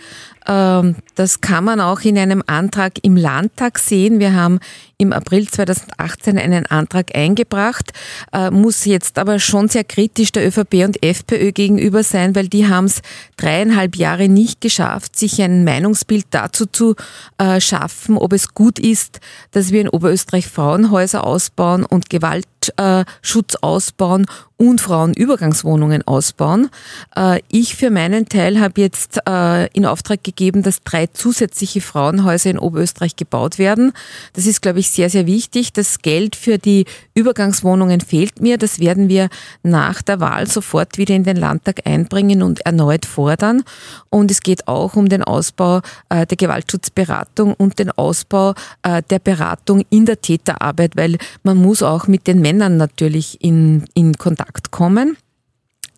Ähm, 0.46 0.96
das 1.14 1.40
kann 1.40 1.64
man 1.64 1.80
auch 1.80 2.00
in 2.00 2.16
einem 2.16 2.42
Antrag 2.46 2.94
im 3.02 3.16
Landtag 3.16 3.78
sehen. 3.78 4.18
Wir 4.18 4.34
haben 4.34 4.60
im 4.98 5.12
April 5.12 5.48
2018 5.48 6.38
einen 6.38 6.66
Antrag 6.66 7.14
eingebracht, 7.14 7.92
äh, 8.32 8.50
muss 8.50 8.84
jetzt 8.84 9.16
aber 9.18 9.38
schon 9.38 9.68
sehr 9.68 9.84
kritisch 9.84 10.32
der 10.32 10.46
ÖVP 10.46 10.84
und 10.84 11.02
FPÖ 11.02 11.52
gegenüber 11.52 12.02
sein, 12.02 12.34
weil 12.34 12.48
die 12.48 12.66
haben 12.66 12.86
es 12.86 13.00
dreieinhalb 13.36 13.94
Jahre 13.94 14.28
nicht 14.28 14.60
geschafft, 14.60 15.16
sich 15.16 15.40
ein 15.40 15.62
Meinungsbild 15.62 16.26
dazu 16.32 16.66
zu 16.66 16.96
äh, 17.38 17.60
schaffen, 17.60 18.18
ob 18.18 18.32
es 18.32 18.54
gut 18.54 18.80
ist, 18.80 19.20
dass 19.52 19.70
wir 19.70 19.80
in 19.80 19.88
Oberösterreich 19.88 20.48
Frauenhäuser 20.48 21.24
ausbauen 21.24 21.84
und 21.84 22.10
Gewaltschutz 22.10 23.54
ausbauen 23.60 24.26
und 24.58 24.80
Frauenübergangswohnungen 24.80 26.06
ausbauen. 26.06 26.68
Äh, 27.16 27.40
ich 27.48 27.76
für 27.76 27.90
meinen 27.90 28.28
Teil 28.28 28.60
habe 28.60 28.80
jetzt 28.80 29.20
äh, 29.26 29.68
in 29.68 29.86
Auftrag 29.86 30.24
gegeben, 30.24 30.62
dass 30.64 30.82
drei 30.82 31.06
zusätzliche 31.06 31.80
Frauenhäuser 31.80 32.50
in 32.50 32.58
Oberösterreich 32.58 33.14
gebaut 33.14 33.58
werden. 33.58 33.92
Das 34.32 34.46
ist, 34.46 34.60
glaube 34.60 34.80
ich, 34.80 34.90
sehr, 34.90 35.10
sehr 35.10 35.26
wichtig. 35.26 35.72
Das 35.72 36.00
Geld 36.00 36.34
für 36.34 36.58
die 36.58 36.86
Übergangswohnungen 37.14 38.00
fehlt 38.00 38.40
mir. 38.40 38.58
Das 38.58 38.80
werden 38.80 39.08
wir 39.08 39.28
nach 39.62 40.02
der 40.02 40.18
Wahl 40.18 40.48
sofort 40.48 40.98
wieder 40.98 41.14
in 41.14 41.22
den 41.22 41.36
Landtag 41.36 41.86
einbringen 41.86 42.42
und 42.42 42.66
erneut 42.66 43.06
fordern. 43.06 43.62
Und 44.10 44.32
es 44.32 44.42
geht 44.42 44.66
auch 44.66 44.96
um 44.96 45.08
den 45.08 45.22
Ausbau 45.22 45.82
äh, 46.08 46.26
der 46.26 46.36
Gewaltschutzberatung 46.36 47.54
und 47.54 47.78
den 47.78 47.90
Ausbau 47.92 48.54
der 48.84 49.18
Beratung 49.18 49.84
in 49.90 50.06
der 50.06 50.20
Täterarbeit, 50.20 50.96
weil 50.96 51.18
man 51.42 51.56
muss 51.56 51.82
auch 51.82 52.06
mit 52.06 52.26
den 52.26 52.40
Männern 52.40 52.76
natürlich 52.76 53.42
in, 53.42 53.84
in 53.94 54.14
Kontakt 54.16 54.47
Kontakt 54.48 54.70
kommen. 54.70 55.16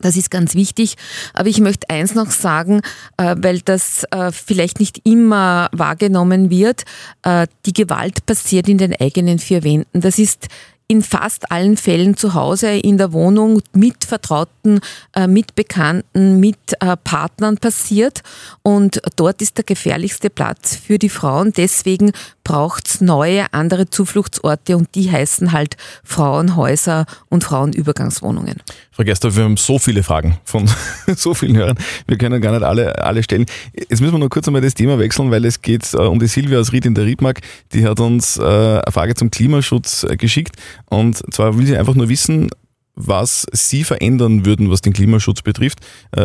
Das 0.00 0.16
ist 0.16 0.30
ganz 0.30 0.54
wichtig. 0.54 0.96
Aber 1.34 1.48
ich 1.48 1.60
möchte 1.60 1.90
eins 1.90 2.14
noch 2.14 2.30
sagen, 2.30 2.80
äh, 3.18 3.36
weil 3.38 3.60
das 3.60 4.04
äh, 4.10 4.32
vielleicht 4.32 4.80
nicht 4.80 5.06
immer 5.06 5.68
wahrgenommen 5.72 6.48
wird. 6.48 6.84
Äh, 7.22 7.46
die 7.66 7.74
Gewalt 7.74 8.24
passiert 8.24 8.68
in 8.68 8.78
den 8.78 8.98
eigenen 8.98 9.38
vier 9.38 9.62
Wänden. 9.62 10.00
Das 10.00 10.18
ist 10.18 10.48
in 10.90 11.03
fast 11.03 11.53
allen 11.53 11.76
Fällen 11.76 12.16
zu 12.16 12.35
Hause 12.35 12.72
in 12.72 12.98
der 12.98 13.12
Wohnung 13.12 13.62
mit 13.72 14.05
Vertrauten, 14.05 14.81
mit 15.29 15.55
Bekannten, 15.55 16.40
mit 16.40 16.59
Partnern 17.05 17.59
passiert. 17.59 18.22
Und 18.62 19.00
dort 19.14 19.40
ist 19.40 19.57
der 19.57 19.64
gefährlichste 19.64 20.31
Platz 20.31 20.74
für 20.74 20.98
die 20.98 21.09
Frauen. 21.09 21.53
Deswegen 21.57 22.11
braucht 22.42 22.88
es 22.88 23.00
neue, 23.00 23.53
andere 23.53 23.88
Zufluchtsorte 23.88 24.76
und 24.76 24.92
die 24.96 25.12
heißen 25.12 25.53
halt 25.53 25.76
Frauenhäuser 26.03 27.07
und 27.29 27.44
Frauenübergangswohnungen. 27.44 28.57
Frau 29.00 29.04
Gerster, 29.06 29.34
wir 29.34 29.44
haben 29.44 29.56
so 29.56 29.78
viele 29.78 30.02
Fragen 30.02 30.36
von 30.44 30.68
so 31.16 31.32
vielen 31.32 31.56
Hörern. 31.56 31.78
Wir 32.06 32.18
können 32.18 32.38
gar 32.42 32.52
nicht 32.52 32.62
alle, 32.62 33.02
alle 33.02 33.22
stellen. 33.22 33.46
Jetzt 33.72 34.02
müssen 34.02 34.12
wir 34.12 34.18
nur 34.18 34.28
kurz 34.28 34.46
einmal 34.46 34.60
das 34.60 34.74
Thema 34.74 34.98
wechseln, 34.98 35.30
weil 35.30 35.46
es 35.46 35.62
geht 35.62 35.94
äh, 35.94 35.96
um 35.96 36.20
die 36.20 36.26
Silvia 36.26 36.60
aus 36.60 36.70
Ried 36.70 36.84
in 36.84 36.94
der 36.94 37.06
Riedmark. 37.06 37.40
Die 37.72 37.86
hat 37.86 37.98
uns 37.98 38.36
äh, 38.36 38.42
eine 38.42 38.82
Frage 38.90 39.14
zum 39.14 39.30
Klimaschutz 39.30 40.04
äh, 40.04 40.18
geschickt. 40.18 40.56
Und 40.84 41.22
zwar 41.32 41.56
will 41.56 41.64
sie 41.64 41.78
einfach 41.78 41.94
nur 41.94 42.10
wissen, 42.10 42.50
was 42.94 43.46
Sie 43.52 43.84
verändern 43.84 44.44
würden, 44.44 44.70
was 44.70 44.82
den 44.82 44.92
Klimaschutz 44.92 45.40
betrifft. 45.40 45.78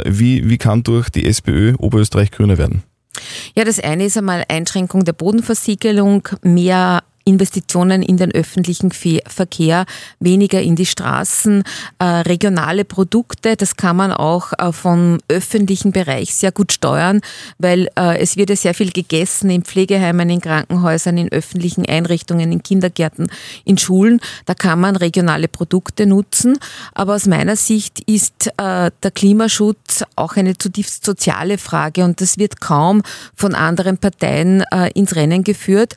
Wie, 0.04 0.50
wie 0.50 0.58
kann 0.58 0.84
durch 0.84 1.10
die 1.10 1.26
SPÖ 1.26 1.76
Oberösterreich 1.78 2.32
grüner 2.32 2.58
werden? 2.58 2.84
Ja, 3.56 3.64
das 3.64 3.80
eine 3.80 4.04
ist 4.04 4.18
einmal 4.18 4.44
Einschränkung 4.50 5.06
der 5.06 5.14
Bodenversiegelung, 5.14 6.28
mehr 6.42 7.04
Investitionen 7.26 8.04
in 8.04 8.18
den 8.18 8.32
öffentlichen 8.32 8.92
Verkehr, 8.92 9.86
weniger 10.20 10.62
in 10.62 10.76
die 10.76 10.86
Straßen, 10.86 11.64
äh, 11.98 12.06
regionale 12.06 12.86
Produkte. 12.86 13.56
Das 13.56 13.76
kann 13.76 13.96
man 13.96 14.14
auch 14.14 14.54
äh, 14.60 14.72
vom 14.72 15.18
öffentlichen 15.28 15.92
Bereich 15.92 16.36
sehr 16.36 16.52
gut 16.52 16.72
steuern, 16.72 17.22
weil 17.58 17.90
äh, 17.98 18.20
es 18.20 18.38
wird 18.38 18.52
ja 18.52 18.56
sehr 18.56 18.76
viel 18.76 18.92
gegessen 18.92 19.50
in 19.50 19.64
Pflegeheimen, 19.64 20.30
in 20.30 20.40
Krankenhäusern, 20.40 21.18
in 21.18 21.32
öffentlichen 21.32 21.84
Einrichtungen, 21.88 22.52
in 22.52 22.62
Kindergärten, 22.62 23.28
in 23.64 23.80
Schulen. 23.80 24.22
Da 24.46 24.54
kann 24.54 24.80
man 24.80 24.96
regionale 24.96 25.48
Produkte 25.48 26.06
nutzen. 26.06 26.60
Aber 26.94 27.16
aus 27.16 27.26
meiner 27.26 27.56
Sicht 27.56 28.02
ist 28.02 28.52
der 28.58 29.12
Klimaschutz 29.14 30.04
auch 30.16 30.36
eine 30.36 30.58
zutiefst 30.58 31.06
soziale 31.06 31.58
Frage 31.58 32.04
und 32.04 32.22
das 32.22 32.38
wird 32.38 32.62
kaum 32.62 33.02
von 33.36 33.56
anderen 33.56 33.98
Parteien 33.98 34.64
ins 34.94 35.16
Rennen 35.16 35.44
geführt. 35.44 35.96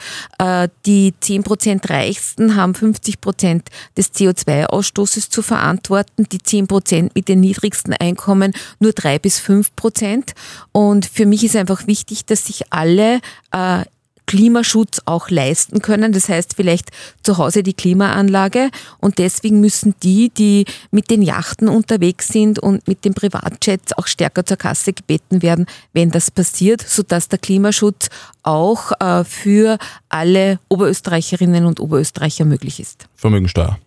Die 0.86 1.12
10% 1.22 1.90
Reichsten 1.90 2.56
haben 2.56 2.72
50% 2.72 3.62
des 3.96 4.14
CO2-Ausstoßes 4.14 5.30
zu 5.30 5.42
verantworten, 5.42 6.26
die 6.30 6.38
10% 6.38 7.10
mit 7.14 7.28
den 7.28 7.40
niedrigsten 7.40 7.94
Einkommen 7.94 8.52
nur 8.78 8.92
3 8.92 9.18
bis 9.18 9.40
5%. 9.40 10.34
Und 10.72 11.06
für 11.06 11.26
mich 11.26 11.44
ist 11.44 11.56
einfach 11.56 11.86
wichtig, 11.86 12.24
dass 12.26 12.46
sich 12.46 12.72
alle 12.72 13.20
äh, 13.52 13.84
Klimaschutz 14.28 15.00
auch 15.06 15.30
leisten 15.30 15.80
können. 15.80 16.12
Das 16.12 16.28
heißt 16.28 16.54
vielleicht 16.54 16.90
zu 17.22 17.38
Hause 17.38 17.64
die 17.64 17.72
Klimaanlage 17.72 18.70
und 18.98 19.18
deswegen 19.18 19.60
müssen 19.60 19.94
die, 20.02 20.28
die 20.28 20.66
mit 20.92 21.10
den 21.10 21.22
Yachten 21.22 21.68
unterwegs 21.68 22.28
sind 22.28 22.58
und 22.58 22.86
mit 22.86 23.04
den 23.04 23.14
Privatjets 23.14 23.94
auch 23.94 24.06
stärker 24.06 24.44
zur 24.44 24.58
Kasse 24.58 24.92
gebeten 24.92 25.42
werden, 25.42 25.66
wenn 25.94 26.10
das 26.10 26.30
passiert, 26.30 26.82
sodass 26.86 27.28
der 27.28 27.38
Klimaschutz 27.38 28.10
auch 28.42 28.92
äh, 29.00 29.24
für 29.24 29.78
alle 30.08 30.60
Oberösterreicherinnen 30.68 31.64
und 31.64 31.80
Oberösterreicher 31.80 32.44
möglich 32.44 32.80
ist. 32.80 33.06
Vermögensteuer. 33.16 33.78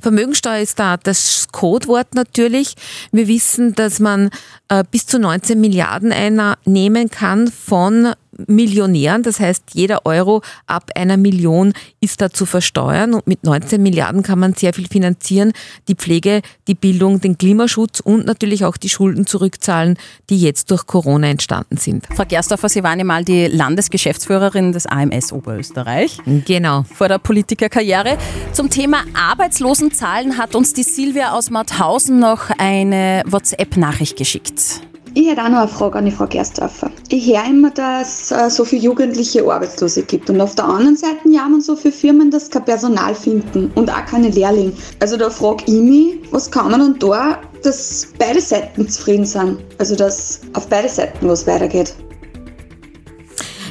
Vermögensteuer 0.00 0.60
ist 0.60 0.78
da 0.78 0.96
das 0.96 1.48
Codewort 1.50 2.14
natürlich. 2.14 2.74
Wir 3.10 3.26
wissen, 3.26 3.74
dass 3.74 3.98
man 3.98 4.30
äh, 4.68 4.84
bis 4.88 5.06
zu 5.06 5.18
19 5.18 5.60
Milliarden 5.60 6.12
einnehmen 6.12 7.10
kann 7.10 7.48
von 7.50 8.14
Millionären. 8.46 9.22
Das 9.22 9.40
heißt, 9.40 9.64
jeder 9.72 10.06
Euro 10.06 10.42
ab 10.66 10.90
einer 10.94 11.16
Million 11.16 11.72
ist 12.00 12.20
da 12.20 12.30
zu 12.30 12.46
versteuern 12.46 13.14
und 13.14 13.26
mit 13.26 13.44
19 13.44 13.82
Milliarden 13.82 14.22
kann 14.22 14.38
man 14.38 14.54
sehr 14.54 14.72
viel 14.72 14.86
finanzieren. 14.86 15.52
Die 15.88 15.94
Pflege, 15.94 16.42
die 16.66 16.74
Bildung, 16.74 17.20
den 17.20 17.38
Klimaschutz 17.38 18.00
und 18.00 18.26
natürlich 18.26 18.64
auch 18.64 18.76
die 18.76 18.88
Schulden 18.88 19.26
zurückzahlen, 19.26 19.98
die 20.30 20.38
jetzt 20.38 20.70
durch 20.70 20.86
Corona 20.86 21.28
entstanden 21.28 21.76
sind. 21.76 22.06
Frau 22.14 22.24
Gerstdorfer, 22.24 22.68
Sie 22.68 22.82
waren 22.82 22.98
ja 22.98 23.04
mal 23.04 23.24
die 23.24 23.46
Landesgeschäftsführerin 23.46 24.72
des 24.72 24.86
AMS 24.86 25.32
Oberösterreich. 25.32 26.18
Genau. 26.46 26.84
Vor 26.94 27.08
der 27.08 27.18
Politikerkarriere. 27.18 28.18
Zum 28.52 28.70
Thema 28.70 28.98
Arbeitslosenzahlen 29.14 30.38
hat 30.38 30.54
uns 30.54 30.72
die 30.72 30.82
Silvia 30.82 31.32
aus 31.32 31.50
Mauthausen 31.50 32.18
noch 32.18 32.50
eine 32.58 33.22
WhatsApp-Nachricht 33.26 34.16
geschickt. 34.16 34.82
Ich 35.20 35.26
hätte 35.26 35.42
auch 35.42 35.48
noch 35.48 35.58
eine 35.58 35.68
Frage 35.68 35.98
an 35.98 36.04
die 36.04 36.12
Frau 36.12 36.28
Gerstdorfer. 36.28 36.92
Ich 37.08 37.26
höre 37.26 37.44
immer, 37.44 37.72
dass 37.72 38.30
es 38.30 38.30
äh, 38.30 38.48
so 38.48 38.64
viele 38.64 38.82
jugendliche 38.82 39.42
Arbeitslose 39.42 40.04
gibt. 40.04 40.30
Und 40.30 40.40
auf 40.40 40.54
der 40.54 40.66
anderen 40.66 40.96
Seite 40.96 41.28
jammern 41.28 41.60
so 41.60 41.74
viele 41.74 41.92
Firmen, 41.92 42.30
dass 42.30 42.44
sie 42.44 42.52
kein 42.52 42.64
Personal 42.64 43.16
finden 43.16 43.68
und 43.74 43.90
auch 43.90 44.06
keine 44.06 44.28
Lehrlinge. 44.28 44.74
Also 45.00 45.16
da 45.16 45.28
frage 45.28 45.64
ich 45.66 45.74
mich, 45.74 46.14
was 46.30 46.48
kann 46.48 46.70
man 46.70 46.78
dann 46.78 46.98
da, 47.00 47.40
dass 47.64 48.06
beide 48.16 48.40
Seiten 48.40 48.88
zufrieden 48.88 49.26
sind? 49.26 49.58
Also 49.78 49.96
dass 49.96 50.40
auf 50.52 50.68
beide 50.68 50.88
Seiten 50.88 51.28
was 51.28 51.44
weitergeht. 51.48 51.96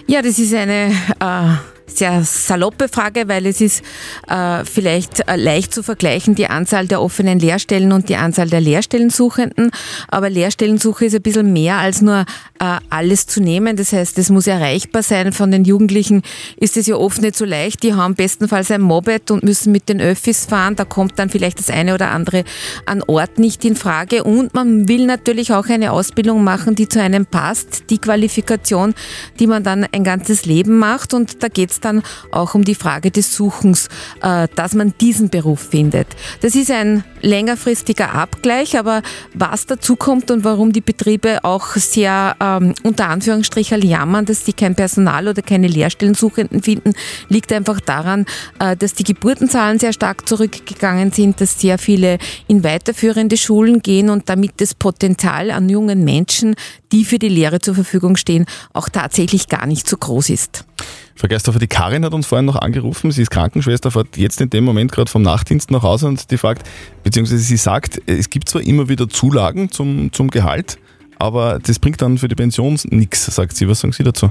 Ja, 0.05 0.21
das 0.21 0.39
ist 0.39 0.53
eine 0.53 0.91
äh, 1.21 1.76
sehr 1.97 2.23
saloppe 2.23 2.87
Frage, 2.87 3.27
weil 3.27 3.45
es 3.45 3.61
ist 3.61 3.83
äh, 4.27 4.63
vielleicht 4.65 5.27
äh, 5.27 5.35
leicht 5.35 5.73
zu 5.73 5.83
vergleichen, 5.83 6.35
die 6.35 6.47
Anzahl 6.47 6.87
der 6.87 7.01
offenen 7.01 7.39
Lehrstellen 7.39 7.91
und 7.91 8.09
die 8.09 8.15
Anzahl 8.15 8.49
der 8.49 8.61
Lehrstellensuchenden. 8.61 9.71
Aber 10.07 10.29
Lehrstellensuche 10.29 11.05
ist 11.05 11.15
ein 11.15 11.21
bisschen 11.21 11.51
mehr 11.53 11.77
als 11.77 12.01
nur 12.01 12.25
äh, 12.59 12.77
alles 12.89 13.27
zu 13.27 13.41
nehmen. 13.41 13.75
Das 13.75 13.93
heißt, 13.93 14.17
es 14.17 14.29
muss 14.29 14.47
erreichbar 14.47 15.03
sein. 15.03 15.31
Von 15.31 15.51
den 15.51 15.65
Jugendlichen 15.65 16.21
ist 16.57 16.77
es 16.77 16.87
ja 16.87 16.95
oft 16.95 17.21
nicht 17.21 17.35
so 17.35 17.45
leicht. 17.45 17.83
Die 17.83 17.93
haben 17.93 18.15
bestenfalls 18.15 18.71
ein 18.71 18.81
Moped 18.81 19.31
und 19.31 19.43
müssen 19.43 19.71
mit 19.71 19.89
den 19.89 20.01
Öffis 20.01 20.45
fahren. 20.45 20.75
Da 20.75 20.85
kommt 20.85 21.17
dann 21.19 21.29
vielleicht 21.29 21.59
das 21.59 21.69
eine 21.69 21.93
oder 21.93 22.11
andere 22.11 22.43
an 22.85 23.03
Ort 23.07 23.39
nicht 23.39 23.65
in 23.65 23.75
Frage. 23.75 24.23
Und 24.23 24.53
man 24.53 24.87
will 24.87 25.05
natürlich 25.05 25.53
auch 25.53 25.67
eine 25.67 25.91
Ausbildung 25.91 26.43
machen, 26.43 26.75
die 26.75 26.87
zu 26.87 27.01
einem 27.01 27.25
passt. 27.25 27.89
Die 27.89 27.97
Qualifikation, 27.97 28.93
die 29.39 29.47
man 29.47 29.63
dann 29.63 29.85
ein 29.91 30.03
ganzes 30.03 30.45
Leben 30.45 30.77
macht. 30.77 31.13
Und 31.13 31.43
da 31.43 31.47
geht 31.47 31.71
es 31.71 31.79
dann 31.87 32.03
auch 32.31 32.53
um 32.55 32.63
die 32.63 32.75
Frage 32.75 33.11
des 33.11 33.35
Suchens, 33.35 33.87
äh, 34.21 34.47
dass 34.55 34.73
man 34.73 34.93
diesen 34.99 35.29
Beruf 35.29 35.69
findet. 35.69 36.07
Das 36.41 36.55
ist 36.55 36.71
ein 36.71 37.03
längerfristiger 37.21 38.13
Abgleich, 38.13 38.77
aber 38.77 39.01
was 39.33 39.65
dazu 39.65 39.95
kommt 39.95 40.31
und 40.31 40.43
warum 40.43 40.71
die 40.71 40.81
Betriebe 40.81 41.43
auch 41.43 41.75
sehr 41.75 42.35
ähm, 42.39 42.73
unter 42.83 43.09
Anführungsstrichen 43.09 43.81
jammern, 43.81 44.25
dass 44.25 44.45
sie 44.45 44.53
kein 44.53 44.75
Personal 44.75 45.27
oder 45.27 45.41
keine 45.41 45.67
Lehrstellensuchenden 45.67 46.61
finden, 46.61 46.93
liegt 47.29 47.51
einfach 47.51 47.79
daran, 47.79 48.25
äh, 48.59 48.75
dass 48.75 48.93
die 48.93 49.03
Geburtenzahlen 49.03 49.79
sehr 49.79 49.93
stark 49.93 50.27
zurückgegangen 50.27 51.11
sind, 51.11 51.41
dass 51.41 51.59
sehr 51.59 51.77
viele 51.77 52.17
in 52.47 52.63
weiterführende 52.63 53.37
Schulen 53.37 53.81
gehen 53.81 54.09
und 54.09 54.29
damit 54.29 54.53
das 54.57 54.75
Potenzial 54.75 55.51
an 55.51 55.69
jungen 55.69 56.03
Menschen, 56.03 56.55
die 56.91 57.05
für 57.05 57.19
die 57.19 57.29
Lehre 57.29 57.59
zur 57.59 57.75
Verfügung 57.75 58.15
stehen, 58.15 58.45
auch 58.73 58.89
tatsächlich 58.89 59.47
gar 59.47 59.65
nicht 59.65 59.87
so 59.87 59.97
groß 59.97 60.29
ist. 60.29 60.65
Frau 61.17 61.27
Geisthofer, 61.27 61.57
die 61.57 61.67
Karin 61.67 62.05
hat 62.05 62.13
uns 62.13 62.27
vorhin 62.27 62.45
noch 62.45 62.57
angerufen. 62.57 63.09
Sie 63.09 63.23
ist 63.23 63.31
Krankenschwester, 63.31 63.89
fährt 63.89 64.17
jetzt 64.17 64.39
in 64.39 64.51
dem 64.51 64.63
Moment 64.63 64.91
gerade 64.91 65.09
vom 65.09 65.23
Nachtdienst 65.23 65.71
nach 65.71 65.81
Hause 65.81 66.07
und 66.07 66.29
die 66.29 66.37
fragt, 66.37 66.67
beziehungsweise 67.03 67.41
sie 67.41 67.57
sagt, 67.57 67.99
es 68.05 68.29
gibt 68.29 68.47
zwar 68.47 68.61
immer 68.61 68.87
wieder 68.87 69.09
Zulagen 69.09 69.71
zum, 69.71 70.13
zum 70.13 70.29
Gehalt, 70.29 70.77
aber 71.17 71.57
das 71.57 71.79
bringt 71.79 72.03
dann 72.03 72.19
für 72.19 72.27
die 72.27 72.35
Pension 72.35 72.79
nichts, 72.91 73.25
sagt 73.25 73.57
sie. 73.57 73.67
Was 73.67 73.79
sagen 73.79 73.93
Sie 73.93 74.03
dazu? 74.03 74.29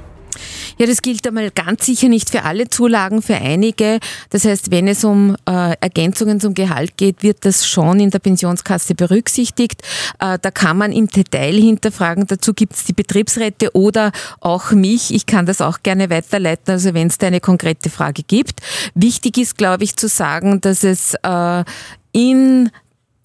Ja, 0.79 0.87
das 0.87 1.03
gilt 1.03 1.27
einmal 1.27 1.51
ganz 1.51 1.87
sicher 1.87 2.09
nicht 2.09 2.31
für 2.31 2.44
alle 2.44 2.68
Zulagen, 2.68 3.22
für 3.22 3.37
einige. 3.37 3.99
Das 4.31 4.44
heißt, 4.44 4.70
wenn 4.70 4.88
es 4.88 5.05
um 5.05 5.37
äh, 5.49 5.75
Ergänzungen 5.81 6.40
zum 6.40 6.55
Gehalt 6.55 6.96
geht, 6.96 7.22
wird 7.22 7.44
das 7.44 7.66
schon 7.66 8.01
in 8.01 8.11
der 8.11 8.18
Pensionskasse 8.18 8.94
berücksichtigt. 8.94 9.83
Äh, 10.20 10.38
da 10.40 10.51
kann 10.51 10.79
man 10.79 10.92
im 10.92 11.09
Detail 11.09 11.55
hinterfragen. 11.55 12.27
Dazu 12.27 12.55
gibt 12.55 12.75
es 12.75 12.85
die 12.85 12.92
Betriebsräte 12.92 13.75
oder 13.75 14.12
auch 14.40 14.72
mich. 14.72 15.14
Ich 15.14 15.27
kann 15.27 15.46
das 15.46 15.61
auch 15.61 15.83
gerne 15.83 16.11
weiterleiten, 16.11 16.72
also 16.72 16.94
wenn 16.94 17.09
es 17.09 17.18
da 17.18 17.29
eine 17.29 17.40
konkrete 17.40 17.90
Frage 17.90 18.22
gibt. 18.22 18.61
Wichtig 18.94 19.38
ist, 19.38 19.59
glaube 19.59 19.85
ich, 19.85 19.96
zu 19.96 20.09
sagen, 20.09 20.61
dass 20.61 20.85
es 20.85 21.14
äh, 21.22 21.64
in 22.12 22.70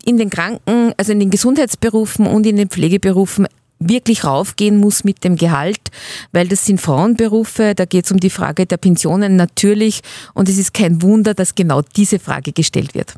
in 0.04 0.18
den 0.18 0.30
Kranken, 0.30 0.94
also 0.98 1.12
in 1.12 1.20
den 1.20 1.30
Gesundheitsberufen 1.30 2.26
und 2.26 2.46
in 2.46 2.56
den 2.56 2.70
Pflegeberufen 2.70 3.48
wirklich 3.82 4.24
raufgehen 4.24 4.78
muss 4.78 5.04
mit 5.04 5.24
dem 5.24 5.36
Gehalt, 5.36 5.92
weil 6.32 6.48
das 6.48 6.66
sind 6.66 6.80
Frauenberufe, 6.80 7.74
da 7.76 7.86
geht 7.86 8.06
es 8.06 8.12
um 8.12 8.20
die 8.20 8.30
Frage 8.30 8.66
der 8.66 8.78
Pensionen 8.78 9.36
natürlich 9.36 10.02
und 10.34 10.48
es 10.48 10.58
ist 10.58 10.74
kein 10.74 11.02
Wunder, 11.02 11.34
dass 11.34 11.56
genau 11.56 11.82
diese 11.82 12.20
Frage 12.20 12.54
gestellt 12.54 12.96
wird. 12.96 13.16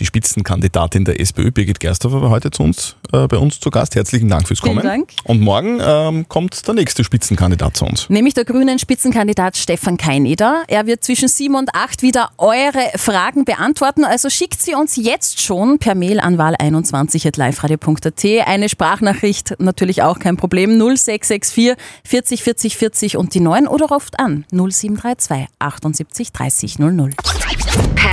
Die 0.00 0.06
Spitzenkandidatin 0.06 1.04
der 1.04 1.20
SPÖ, 1.20 1.50
Birgit 1.50 1.78
Gersthofer, 1.78 2.22
war 2.22 2.30
heute 2.30 2.50
zu 2.50 2.62
uns, 2.62 2.96
äh, 3.12 3.26
bei 3.26 3.36
uns 3.36 3.60
zu 3.60 3.70
Gast. 3.70 3.94
Herzlichen 3.94 4.30
Dank 4.30 4.48
fürs 4.48 4.62
Kommen. 4.62 4.80
Vielen 4.80 4.92
Dank. 4.92 5.10
Und 5.24 5.42
morgen 5.42 5.78
ähm, 5.82 6.26
kommt 6.26 6.66
der 6.66 6.72
nächste 6.72 7.04
Spitzenkandidat 7.04 7.76
zu 7.76 7.84
uns. 7.84 8.08
Nämlich 8.08 8.32
der 8.32 8.46
grünen 8.46 8.78
Spitzenkandidat 8.78 9.58
Stefan 9.58 9.98
Keineder. 9.98 10.62
Er 10.68 10.86
wird 10.86 11.04
zwischen 11.04 11.28
7 11.28 11.54
und 11.54 11.74
8 11.74 12.00
wieder 12.00 12.30
eure 12.38 12.90
Fragen 12.96 13.44
beantworten. 13.44 14.04
Also 14.04 14.30
schickt 14.30 14.62
sie 14.62 14.74
uns 14.74 14.96
jetzt 14.96 15.42
schon 15.42 15.78
per 15.78 15.94
Mail 15.94 16.18
an 16.18 16.38
wahl21.liveradio.at. 16.38 18.48
Eine 18.48 18.70
Sprachnachricht 18.70 19.56
natürlich 19.58 20.02
auch 20.02 20.18
kein 20.18 20.38
Problem. 20.38 20.78
0664 20.78 21.74
40 22.04 22.42
40 22.42 22.76
40 22.78 23.16
und 23.18 23.34
die 23.34 23.40
9 23.40 23.66
oder 23.66 23.88
ruft 23.88 24.18
an 24.18 24.46
0732 24.50 25.48
78 25.58 26.32
30 26.32 26.78
00. 26.78 27.10